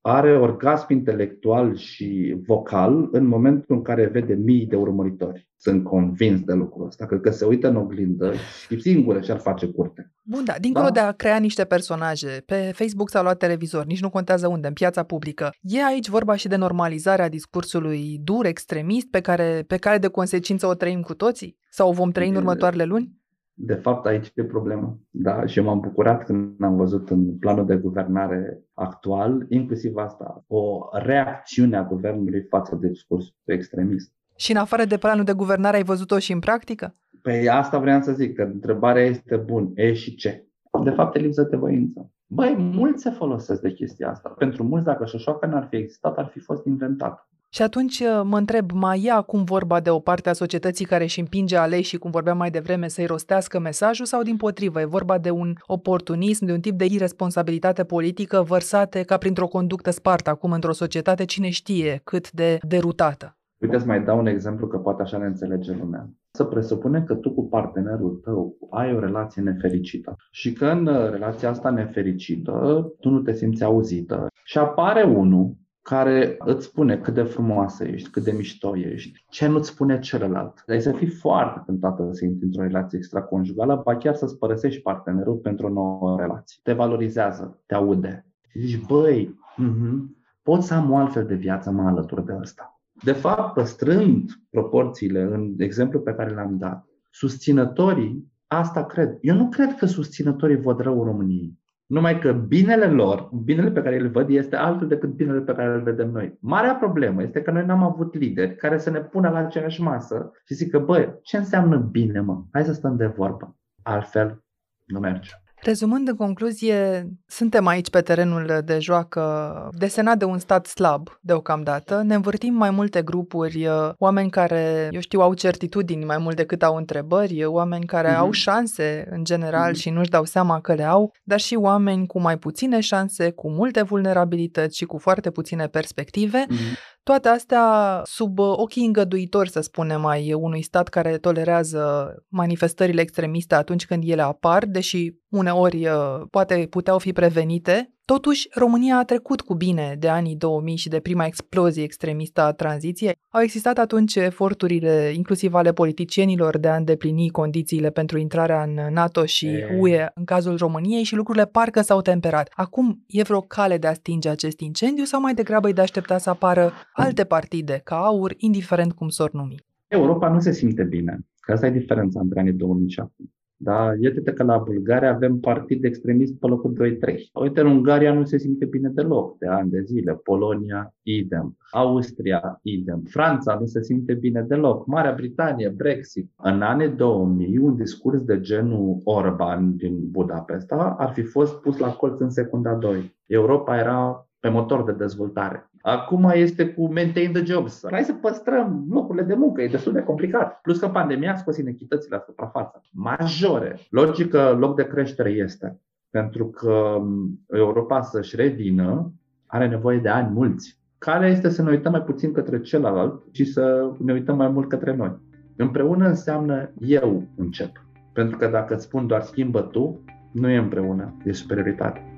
are 0.00 0.36
orgasm 0.38 0.92
intelectual 0.92 1.76
și 1.76 2.36
vocal 2.46 3.08
în 3.12 3.26
momentul 3.26 3.76
în 3.76 3.82
care 3.82 4.06
vede 4.06 4.34
mii 4.34 4.66
de 4.66 4.76
urmăritori. 4.76 5.48
Sunt 5.56 5.84
convins 5.84 6.40
de 6.40 6.52
lucrul 6.52 6.86
ăsta. 6.86 7.06
Cred 7.06 7.20
că 7.20 7.30
se 7.30 7.44
uită 7.44 7.68
în 7.68 7.76
oglindă 7.76 8.32
și 8.68 8.80
singură 8.80 9.20
și-ar 9.20 9.38
face 9.38 9.66
curte. 9.66 10.12
Bun, 10.22 10.44
da, 10.44 10.54
dincolo 10.60 10.84
Da. 10.84 10.90
de 10.90 11.00
a 11.00 11.12
crea 11.12 11.38
niște 11.38 11.64
personaje 11.64 12.42
pe 12.46 12.70
Facebook 12.74 13.10
sau 13.10 13.24
la 13.24 13.34
televizor, 13.34 13.84
nici 13.84 14.00
nu 14.00 14.10
contează 14.10 14.48
unde, 14.48 14.66
în 14.66 14.72
piața 14.72 15.02
publică, 15.02 15.50
e 15.60 15.84
aici 15.84 16.08
vorba 16.08 16.36
și 16.36 16.48
de 16.48 16.56
normalizarea 16.56 17.28
discursului 17.28 18.18
dur, 18.22 18.44
extremist, 18.44 19.06
pe 19.10 19.20
care, 19.20 19.64
pe 19.66 19.76
care 19.76 19.98
de 19.98 20.08
consecință 20.08 20.66
o 20.66 20.74
trăim 20.74 21.00
cu 21.00 21.14
toții? 21.14 21.56
Sau 21.70 21.88
o 21.88 21.92
vom 21.92 22.10
trăi 22.10 22.28
în 22.28 22.34
E- 22.34 22.38
următoarele 22.38 22.84
luni? 22.84 23.17
De 23.60 23.74
fapt, 23.74 24.06
aici 24.06 24.32
e 24.34 24.44
problema. 24.44 24.98
Da? 25.10 25.46
Și 25.46 25.60
m-am 25.60 25.80
bucurat 25.80 26.24
când 26.24 26.62
am 26.62 26.76
văzut 26.76 27.10
în 27.10 27.38
planul 27.38 27.66
de 27.66 27.76
guvernare 27.76 28.62
actual, 28.74 29.46
inclusiv 29.48 29.96
asta, 29.96 30.44
o 30.46 30.88
reacțiune 30.92 31.76
a 31.76 31.84
guvernului 31.84 32.42
față 32.42 32.76
de 32.76 32.88
discursul 32.88 33.34
extremist. 33.44 34.12
Și 34.36 34.50
în 34.50 34.56
afară 34.56 34.84
de 34.84 34.96
planul 34.96 35.24
de 35.24 35.32
guvernare 35.32 35.76
ai 35.76 35.82
văzut-o 35.82 36.18
și 36.18 36.32
în 36.32 36.38
practică? 36.38 36.94
Păi 37.22 37.48
asta 37.48 37.78
vreau 37.78 38.00
să 38.00 38.12
zic, 38.12 38.34
că 38.34 38.42
întrebarea 38.42 39.02
este 39.02 39.36
bun, 39.36 39.70
e 39.74 39.92
și 39.92 40.14
ce? 40.14 40.46
De 40.84 40.90
fapt 40.90 41.16
e 41.16 41.18
lipsă 41.18 41.42
de 41.42 41.56
voință. 41.56 42.10
Băi, 42.26 42.54
mulți 42.58 43.02
se 43.02 43.10
folosesc 43.10 43.60
de 43.60 43.72
chestia 43.72 44.10
asta. 44.10 44.28
Pentru 44.28 44.64
mulți, 44.64 44.84
dacă 44.84 45.04
șoșoacă 45.04 45.46
n-ar 45.46 45.66
fi 45.70 45.76
existat, 45.76 46.18
ar 46.18 46.26
fi 46.26 46.38
fost 46.38 46.64
inventat. 46.66 47.28
Și 47.50 47.62
atunci 47.62 48.00
uh, 48.00 48.20
mă 48.24 48.36
întreb, 48.38 48.70
mai 48.70 49.02
e 49.02 49.10
acum 49.10 49.44
vorba 49.44 49.80
de 49.80 49.90
o 49.90 49.98
parte 49.98 50.28
a 50.28 50.32
societății 50.32 50.84
care 50.84 51.04
își 51.04 51.20
împinge 51.20 51.56
aleși, 51.56 51.96
cum 51.96 52.10
vorbeam 52.10 52.36
mai 52.36 52.50
devreme, 52.50 52.88
să-i 52.88 53.06
rostească 53.06 53.58
mesajul 53.58 54.06
sau 54.06 54.22
din 54.22 54.36
potrivă? 54.36 54.80
E 54.80 54.84
vorba 54.84 55.18
de 55.18 55.30
un 55.30 55.52
oportunism, 55.66 56.44
de 56.44 56.52
un 56.52 56.60
tip 56.60 56.78
de 56.78 56.84
irresponsabilitate 56.84 57.84
politică 57.84 58.42
vărsate 58.42 59.02
ca 59.02 59.16
printr-o 59.16 59.46
conductă 59.46 59.90
spartă 59.90 60.30
acum 60.30 60.52
într-o 60.52 60.72
societate 60.72 61.24
cine 61.24 61.48
știe 61.48 62.00
cât 62.04 62.30
de 62.30 62.58
derutată. 62.68 63.36
Uite, 63.60 63.78
să 63.78 63.86
mai 63.86 64.04
dau 64.04 64.18
un 64.18 64.26
exemplu 64.26 64.66
că 64.66 64.78
poate 64.78 65.02
așa 65.02 65.18
ne 65.18 65.26
înțelege 65.26 65.72
lumea. 65.72 66.10
Să 66.30 66.44
presupunem 66.44 67.04
că 67.04 67.14
tu 67.14 67.34
cu 67.34 67.48
partenerul 67.48 68.20
tău 68.24 68.56
ai 68.70 68.94
o 68.94 68.98
relație 68.98 69.42
nefericită 69.42 70.16
și 70.30 70.52
că 70.52 70.66
în 70.66 70.86
uh, 70.86 71.10
relația 71.10 71.48
asta 71.48 71.70
nefericită 71.70 72.84
tu 73.00 73.08
nu 73.08 73.20
te 73.20 73.32
simți 73.32 73.64
auzită 73.64 74.26
și 74.44 74.58
apare 74.58 75.02
unul 75.02 75.56
care 75.88 76.36
îți 76.38 76.64
spune 76.64 76.98
cât 76.98 77.14
de 77.14 77.22
frumoasă 77.22 77.84
ești, 77.84 78.10
cât 78.10 78.24
de 78.24 78.32
mișto 78.32 78.76
ești, 78.76 79.24
ce 79.28 79.46
nu-ți 79.46 79.68
spune 79.68 79.98
celălalt. 79.98 80.62
Ai 80.66 80.80
să 80.80 80.92
fii 80.92 81.06
foarte 81.06 81.62
tentată 81.66 82.08
să 82.12 82.24
intri 82.24 82.44
într-o 82.44 82.62
relație 82.62 82.98
extraconjugală, 82.98 83.80
ba 83.84 83.96
chiar 83.96 84.14
să-ți 84.14 84.38
părăsești 84.38 84.80
partenerul 84.80 85.36
pentru 85.36 85.66
o 85.66 85.68
nouă 85.68 86.16
relație. 86.20 86.60
Te 86.62 86.72
valorizează, 86.72 87.62
te 87.66 87.74
aude. 87.74 88.26
Și 88.48 88.60
zici, 88.60 88.86
băi, 88.86 89.38
uh-huh, 89.54 90.16
pot 90.42 90.62
să 90.62 90.74
am 90.74 90.90
o 90.90 90.96
altfel 90.96 91.26
de 91.26 91.34
viață 91.34 91.70
mai 91.70 91.86
alături 91.86 92.24
de 92.24 92.36
ăsta. 92.40 92.80
De 93.02 93.12
fapt, 93.12 93.54
păstrând 93.54 94.30
proporțiile 94.50 95.22
în 95.22 95.54
exemplu 95.58 96.00
pe 96.00 96.14
care 96.14 96.34
l-am 96.34 96.56
dat, 96.58 96.86
susținătorii 97.10 98.32
asta 98.46 98.84
cred. 98.84 99.18
Eu 99.20 99.36
nu 99.36 99.48
cred 99.48 99.74
că 99.74 99.86
susținătorii 99.86 100.60
văd 100.60 100.80
rău 100.80 101.04
României. 101.04 101.58
Numai 101.88 102.18
că 102.18 102.32
binele 102.32 102.86
lor, 102.86 103.30
binele 103.44 103.70
pe 103.70 103.82
care 103.82 103.98
îl 103.98 104.08
văd, 104.08 104.28
este 104.28 104.56
altul 104.56 104.88
decât 104.88 105.08
binele 105.08 105.40
pe 105.40 105.54
care 105.54 105.74
îl 105.74 105.82
vedem 105.82 106.10
noi. 106.10 106.38
Marea 106.40 106.74
problemă 106.74 107.22
este 107.22 107.42
că 107.42 107.50
noi 107.50 107.64
n-am 107.64 107.82
avut 107.82 108.14
lideri 108.14 108.56
care 108.56 108.78
să 108.78 108.90
ne 108.90 109.00
pună 109.00 109.28
la 109.28 109.38
aceeași 109.38 109.82
masă 109.82 110.30
și 110.44 110.54
zică, 110.54 110.78
băi, 110.78 111.18
ce 111.22 111.36
înseamnă 111.36 111.76
bine, 111.76 112.20
mă? 112.20 112.42
Hai 112.52 112.64
să 112.64 112.72
stăm 112.72 112.96
de 112.96 113.06
vorbă. 113.06 113.56
Altfel, 113.82 114.44
nu 114.86 114.98
merge. 114.98 115.30
Rezumând 115.62 116.08
în 116.08 116.16
concluzie, 116.16 117.08
suntem 117.26 117.66
aici 117.66 117.90
pe 117.90 118.00
terenul 118.00 118.60
de 118.64 118.78
joacă 118.78 119.70
desenat 119.78 120.18
de 120.18 120.24
un 120.24 120.38
stat 120.38 120.66
slab 120.66 121.18
deocamdată. 121.20 122.02
Ne 122.04 122.14
învârtim 122.14 122.54
mai 122.54 122.70
multe 122.70 123.02
grupuri, 123.02 123.66
uh, 123.66 123.90
oameni 123.98 124.30
care, 124.30 124.88
eu 124.90 125.00
știu, 125.00 125.20
au 125.20 125.34
certitudini 125.34 126.04
mai 126.04 126.18
mult 126.18 126.36
decât 126.36 126.62
au 126.62 126.76
întrebări, 126.76 127.44
oameni 127.44 127.84
care 127.84 128.12
mm-hmm. 128.12 128.18
au 128.18 128.30
șanse 128.30 129.08
în 129.10 129.24
general 129.24 129.72
mm-hmm. 129.72 129.80
și 129.80 129.90
nu-și 129.90 130.10
dau 130.10 130.24
seama 130.24 130.60
că 130.60 130.74
le 130.74 130.84
au, 130.84 131.12
dar 131.22 131.40
și 131.40 131.54
oameni 131.54 132.06
cu 132.06 132.20
mai 132.20 132.38
puține 132.38 132.80
șanse, 132.80 133.30
cu 133.30 133.50
multe 133.50 133.82
vulnerabilități 133.82 134.76
și 134.76 134.84
cu 134.84 134.98
foarte 134.98 135.30
puține 135.30 135.66
perspective. 135.66 136.46
Mm-hmm. 136.46 136.96
Toate 137.08 137.28
astea 137.28 138.00
sub 138.04 138.38
ochii 138.38 138.86
îngăduitori, 138.86 139.50
să 139.50 139.60
spunem, 139.60 140.00
mai 140.00 140.32
unui 140.32 140.62
stat 140.62 140.88
care 140.88 141.18
tolerează 141.18 142.14
manifestările 142.28 143.00
extremiste 143.00 143.54
atunci 143.54 143.86
când 143.86 144.02
ele 144.06 144.22
apar, 144.22 144.66
deși 144.66 145.14
uneori 145.28 145.86
uh, 145.86 146.22
poate 146.30 146.66
puteau 146.70 146.98
fi 146.98 147.12
prevenite, 147.12 147.92
Totuși, 148.14 148.48
România 148.54 148.96
a 148.96 149.04
trecut 149.04 149.40
cu 149.40 149.54
bine 149.54 149.96
de 149.98 150.08
anii 150.08 150.36
2000 150.36 150.76
și 150.76 150.88
de 150.88 151.00
prima 151.00 151.24
explozie 151.24 151.82
extremistă 151.82 152.40
a 152.40 152.52
tranziției. 152.52 153.12
Au 153.28 153.40
existat 153.40 153.78
atunci 153.78 154.14
eforturile, 154.14 155.12
inclusiv 155.14 155.54
ale 155.54 155.72
politicienilor, 155.72 156.58
de 156.58 156.68
a 156.68 156.76
îndeplini 156.76 157.30
condițiile 157.30 157.90
pentru 157.90 158.18
intrarea 158.18 158.62
în 158.62 158.92
NATO 158.92 159.24
și 159.24 159.64
UE 159.80 160.06
în 160.14 160.24
cazul 160.24 160.56
României 160.56 161.02
și 161.02 161.14
lucrurile 161.14 161.46
parcă 161.46 161.80
s-au 161.80 162.00
temperat. 162.00 162.48
Acum 162.54 163.04
e 163.06 163.22
vreo 163.22 163.40
cale 163.40 163.78
de 163.78 163.86
a 163.86 163.92
stinge 163.92 164.28
acest 164.28 164.60
incendiu 164.60 165.04
sau 165.04 165.20
mai 165.20 165.34
degrabă 165.34 165.68
e 165.68 165.72
de 165.72 165.80
aștepta 165.80 166.18
să 166.18 166.30
apară 166.30 166.72
alte 166.92 167.24
partide 167.24 167.80
ca 167.84 167.96
AUR, 167.96 168.34
indiferent 168.36 168.92
cum 168.92 169.08
s-or 169.08 169.32
numi? 169.32 169.64
Europa 169.88 170.28
nu 170.28 170.40
se 170.40 170.52
simte 170.52 170.84
bine. 170.84 171.18
Că 171.40 171.52
asta 171.52 171.66
e 171.66 171.70
diferența 171.70 172.20
între 172.20 172.40
anii 172.40 172.52
2000 172.52 172.90
și 172.90 173.00
acum. 173.00 173.32
Da? 173.60 173.92
Iată 174.00 174.32
că 174.32 174.42
la 174.42 174.58
Bulgaria 174.58 175.10
avem 175.14 175.38
partid 175.38 175.84
extremist 175.84 176.34
pe 176.38 176.46
locul 176.46 176.72
2-3. 176.72 177.14
Uite, 177.32 177.60
în 177.60 177.66
Ungaria 177.66 178.12
nu 178.12 178.24
se 178.24 178.38
simte 178.38 178.64
bine 178.64 178.88
deloc 178.88 179.38
de 179.38 179.46
ani 179.46 179.70
de 179.70 179.80
zile. 179.80 180.20
Polonia, 180.22 180.94
idem. 181.02 181.56
Austria, 181.70 182.60
idem. 182.62 183.02
Franța 183.08 183.56
nu 183.60 183.66
se 183.66 183.82
simte 183.82 184.14
bine 184.14 184.42
deloc. 184.42 184.86
Marea 184.86 185.12
Britanie, 185.12 185.68
Brexit. 185.68 186.30
În 186.36 186.62
anii 186.62 186.88
2000, 186.88 187.58
un 187.58 187.76
discurs 187.76 188.22
de 188.22 188.40
genul 188.40 189.00
Orban 189.04 189.76
din 189.76 190.10
Budapesta 190.10 190.94
ar 190.98 191.12
fi 191.12 191.22
fost 191.22 191.60
pus 191.60 191.78
la 191.78 191.92
colț 191.92 192.20
în 192.20 192.30
secunda 192.30 192.74
2. 192.74 193.16
Europa 193.26 193.78
era 193.78 194.28
pe 194.40 194.48
motor 194.48 194.84
de 194.84 194.92
dezvoltare. 194.92 195.67
Acum 195.82 196.30
este 196.34 196.68
cu 196.68 196.92
maintain 196.92 197.32
the 197.32 197.44
jobs. 197.44 197.82
Hai 197.90 198.02
să 198.02 198.12
păstrăm 198.12 198.86
locurile 198.90 199.24
de 199.24 199.34
muncă, 199.34 199.62
e 199.62 199.68
destul 199.68 199.92
de 199.92 200.02
complicat. 200.02 200.60
Plus 200.60 200.78
că 200.78 200.88
pandemia 200.88 201.32
a 201.32 201.36
scos 201.36 201.56
inechitățile 201.56 202.16
la 202.16 202.22
suprafață. 202.26 202.80
Majore. 202.92 203.78
Logică, 203.90 204.56
loc 204.58 204.76
de 204.76 204.86
creștere 204.86 205.30
este. 205.30 205.80
Pentru 206.10 206.46
că 206.46 207.02
Europa 207.46 208.00
să-și 208.00 208.36
revină 208.36 209.12
are 209.46 209.68
nevoie 209.68 209.98
de 209.98 210.08
ani 210.08 210.30
mulți. 210.32 210.78
Calea 210.98 211.28
este 211.28 211.48
să 211.48 211.62
ne 211.62 211.70
uităm 211.70 211.92
mai 211.92 212.02
puțin 212.02 212.32
către 212.32 212.60
celălalt 212.60 213.22
și 213.30 213.44
să 213.44 213.92
ne 213.98 214.12
uităm 214.12 214.36
mai 214.36 214.48
mult 214.48 214.68
către 214.68 214.96
noi. 214.96 215.18
Împreună 215.56 216.06
înseamnă 216.06 216.70
eu 216.80 217.22
încep. 217.36 217.70
Pentru 218.12 218.36
că 218.36 218.46
dacă 218.46 218.74
îți 218.74 218.84
spun 218.84 219.06
doar 219.06 219.22
schimbă 219.22 219.60
tu, 219.60 220.04
nu 220.32 220.48
e 220.48 220.56
împreună, 220.56 221.16
e 221.24 221.32
superioritate. 221.32 222.17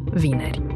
vineri. 0.13 0.70